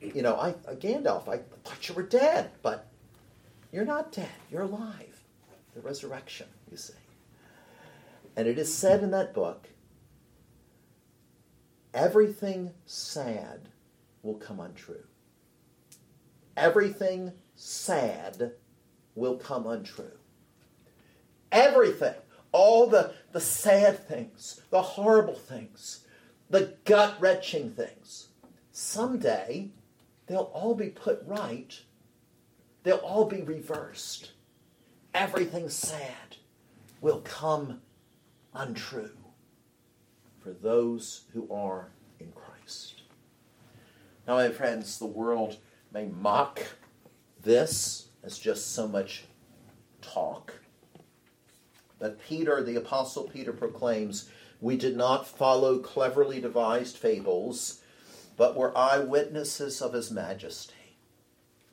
You 0.00 0.22
know, 0.22 0.36
I, 0.36 0.50
uh, 0.66 0.74
Gandalf, 0.76 1.28
I 1.28 1.40
thought 1.64 1.86
you 1.86 1.94
were 1.94 2.02
dead, 2.02 2.50
but 2.62 2.88
you're 3.72 3.84
not 3.84 4.10
dead. 4.10 4.30
You're 4.50 4.62
alive. 4.62 5.22
The 5.74 5.82
resurrection, 5.82 6.46
you 6.70 6.78
see. 6.78 6.94
And 8.36 8.48
it 8.48 8.58
is 8.58 8.74
said 8.74 9.02
in 9.02 9.10
that 9.10 9.34
book 9.34 9.68
everything 11.92 12.70
sad 12.86 13.68
will 14.22 14.36
come 14.36 14.60
untrue. 14.60 15.04
Everything 16.56 17.32
sad 17.54 18.52
will 19.14 19.36
come 19.36 19.66
untrue. 19.66 20.16
Everything 21.50 22.14
all 22.52 22.86
the, 22.86 23.14
the 23.32 23.40
sad 23.40 24.06
things, 24.06 24.60
the 24.70 24.82
horrible 24.82 25.34
things, 25.34 26.04
the 26.50 26.74
gut 26.84 27.16
wrenching 27.18 27.72
things. 27.72 28.28
Someday, 28.70 29.70
they'll 30.26 30.50
all 30.54 30.74
be 30.74 30.88
put 30.88 31.22
right. 31.26 31.80
They'll 32.82 32.96
all 32.98 33.24
be 33.24 33.42
reversed. 33.42 34.32
Everything 35.14 35.68
sad 35.68 36.36
will 37.00 37.20
come 37.20 37.80
untrue 38.54 39.16
for 40.40 40.52
those 40.52 41.24
who 41.32 41.50
are 41.52 41.88
in 42.18 42.32
Christ. 42.32 43.02
Now, 44.26 44.36
my 44.36 44.50
friends, 44.50 44.98
the 44.98 45.06
world 45.06 45.58
may 45.92 46.06
mock 46.06 46.60
this 47.42 48.08
as 48.22 48.38
just 48.38 48.72
so 48.74 48.86
much 48.86 49.24
talk. 50.00 50.52
But 52.02 52.20
Peter, 52.20 52.60
the 52.64 52.74
Apostle 52.74 53.30
Peter, 53.32 53.52
proclaims, 53.52 54.28
We 54.60 54.76
did 54.76 54.96
not 54.96 55.24
follow 55.24 55.78
cleverly 55.78 56.40
devised 56.40 56.96
fables, 56.96 57.80
but 58.36 58.56
were 58.56 58.76
eyewitnesses 58.76 59.80
of 59.80 59.92
his 59.92 60.10
majesty. 60.10 60.96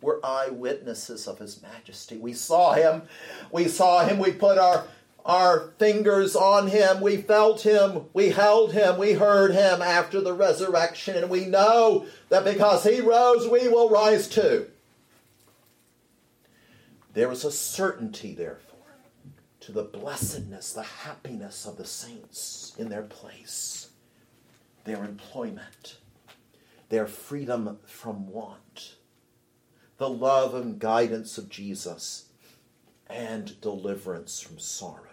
We're 0.02 0.24
eyewitnesses 0.24 1.28
of 1.28 1.40
his 1.40 1.64
majesty. 1.64 2.16
We 2.16 2.34
saw 2.34 2.74
him. 2.74 3.02
We 3.52 3.68
saw 3.68 4.06
him. 4.06 4.20
We 4.20 4.32
put 4.32 4.60
our, 4.60 4.86
our 5.26 5.72
fingers 5.80 6.36
on 6.36 6.68
him. 6.68 7.02
We 7.02 7.18
felt 7.18 7.62
him. 7.62 8.06
We 8.14 8.30
held 8.30 8.72
him. 8.72 9.00
We 9.00 9.14
heard 9.14 9.50
him 9.50 9.82
after 9.82 10.22
the 10.22 10.34
resurrection. 10.34 11.16
And 11.16 11.32
we 11.32 11.46
know 11.46 12.06
that 12.30 12.46
because 12.46 12.84
he 12.84 13.02
rose, 13.02 13.48
we 13.48 13.68
will 13.68 13.90
rise 13.90 14.28
too. 14.28 14.68
There 17.14 17.32
is 17.32 17.44
a 17.44 17.52
certainty, 17.52 18.36
therefore 18.36 18.69
to 19.70 19.76
the 19.76 19.84
blessedness, 19.84 20.74
the 20.74 20.82
happiness 20.82 21.68
of 21.68 21.78
the 21.78 21.86
saints 21.86 22.74
in 22.80 22.90
their 22.90 23.04
place, 23.04 23.90
their 24.84 25.06
employment, 25.06 25.98
their 26.90 27.06
freedom 27.06 27.78
from 27.86 28.28
want, 28.28 28.96
the 30.00 30.10
love 30.10 30.56
and 30.56 30.80
guidance 30.80 31.38
of 31.38 31.50
Jesus, 31.50 32.30
and 33.08 33.62
deliverance 33.62 34.40
from 34.40 34.58
sorrow. 34.58 35.04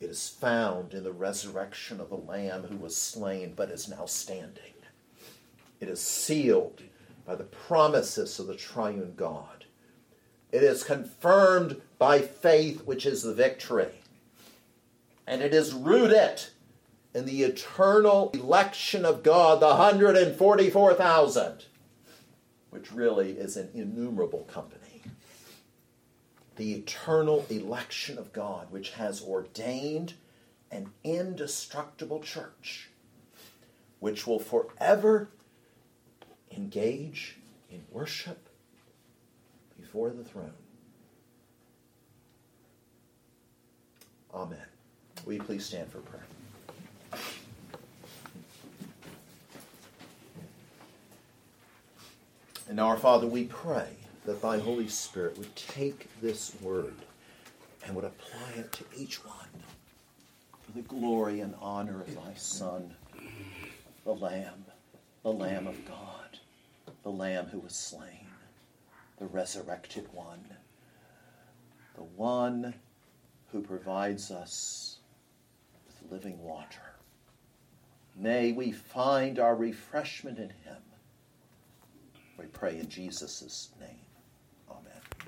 It 0.00 0.10
is 0.10 0.28
found 0.28 0.92
in 0.92 1.04
the 1.04 1.12
resurrection 1.12 2.00
of 2.00 2.08
the 2.08 2.16
Lamb 2.16 2.64
who 2.64 2.76
was 2.76 2.96
slain 2.96 3.52
but 3.54 3.70
is 3.70 3.86
now 3.86 4.06
standing. 4.06 4.74
It 5.78 5.88
is 5.88 6.00
sealed 6.00 6.82
by 7.24 7.36
the 7.36 7.44
promises 7.44 8.40
of 8.40 8.48
the 8.48 8.56
triune 8.56 9.14
God. 9.16 9.66
It 10.50 10.64
is 10.64 10.82
confirmed 10.82 11.80
by 12.00 12.18
faith, 12.18 12.86
which 12.86 13.04
is 13.04 13.22
the 13.22 13.34
victory. 13.34 14.00
And 15.26 15.42
it 15.42 15.52
is 15.52 15.74
rooted 15.74 16.42
in 17.14 17.26
the 17.26 17.42
eternal 17.42 18.30
election 18.32 19.04
of 19.04 19.22
God, 19.22 19.60
the 19.60 19.66
144,000, 19.66 21.66
which 22.70 22.90
really 22.90 23.32
is 23.32 23.58
an 23.58 23.68
innumerable 23.74 24.44
company. 24.44 25.02
The 26.56 26.72
eternal 26.72 27.44
election 27.50 28.16
of 28.16 28.32
God, 28.32 28.68
which 28.70 28.92
has 28.92 29.22
ordained 29.22 30.14
an 30.70 30.92
indestructible 31.04 32.20
church, 32.20 32.88
which 33.98 34.26
will 34.26 34.38
forever 34.38 35.28
engage 36.50 37.36
in 37.68 37.82
worship 37.90 38.48
before 39.78 40.08
the 40.08 40.24
throne. 40.24 40.54
Amen. 44.34 44.58
Will 45.24 45.34
you 45.34 45.42
please 45.42 45.66
stand 45.66 45.90
for 45.90 45.98
prayer? 45.98 46.24
And 52.68 52.76
now, 52.76 52.86
our 52.86 52.96
Father, 52.96 53.26
we 53.26 53.44
pray 53.44 53.88
that 54.26 54.40
thy 54.40 54.58
Holy 54.58 54.86
Spirit 54.86 55.36
would 55.38 55.56
take 55.56 56.06
this 56.20 56.54
word 56.60 56.94
and 57.84 57.96
would 57.96 58.04
apply 58.04 58.52
it 58.56 58.70
to 58.72 58.84
each 58.96 59.24
one 59.24 59.48
for 60.62 60.72
the 60.72 60.82
glory 60.82 61.40
and 61.40 61.54
honor 61.60 62.00
of 62.02 62.14
thy 62.14 62.34
Son, 62.34 62.94
the 64.04 64.14
Lamb, 64.14 64.64
the 65.24 65.32
Lamb 65.32 65.66
of 65.66 65.84
God, 65.84 66.38
the 67.02 67.10
Lamb 67.10 67.46
who 67.46 67.58
was 67.58 67.74
slain, 67.74 68.28
the 69.18 69.26
resurrected 69.26 70.06
one, 70.12 70.44
the 71.96 72.04
one 72.04 72.74
who 73.52 73.60
provides 73.60 74.30
us 74.30 74.98
with 75.86 76.12
living 76.12 76.42
water. 76.42 76.94
May 78.16 78.52
we 78.52 78.72
find 78.72 79.38
our 79.38 79.56
refreshment 79.56 80.38
in 80.38 80.50
him. 80.50 80.82
We 82.38 82.46
pray 82.46 82.78
in 82.78 82.88
Jesus' 82.88 83.70
name. 83.80 84.09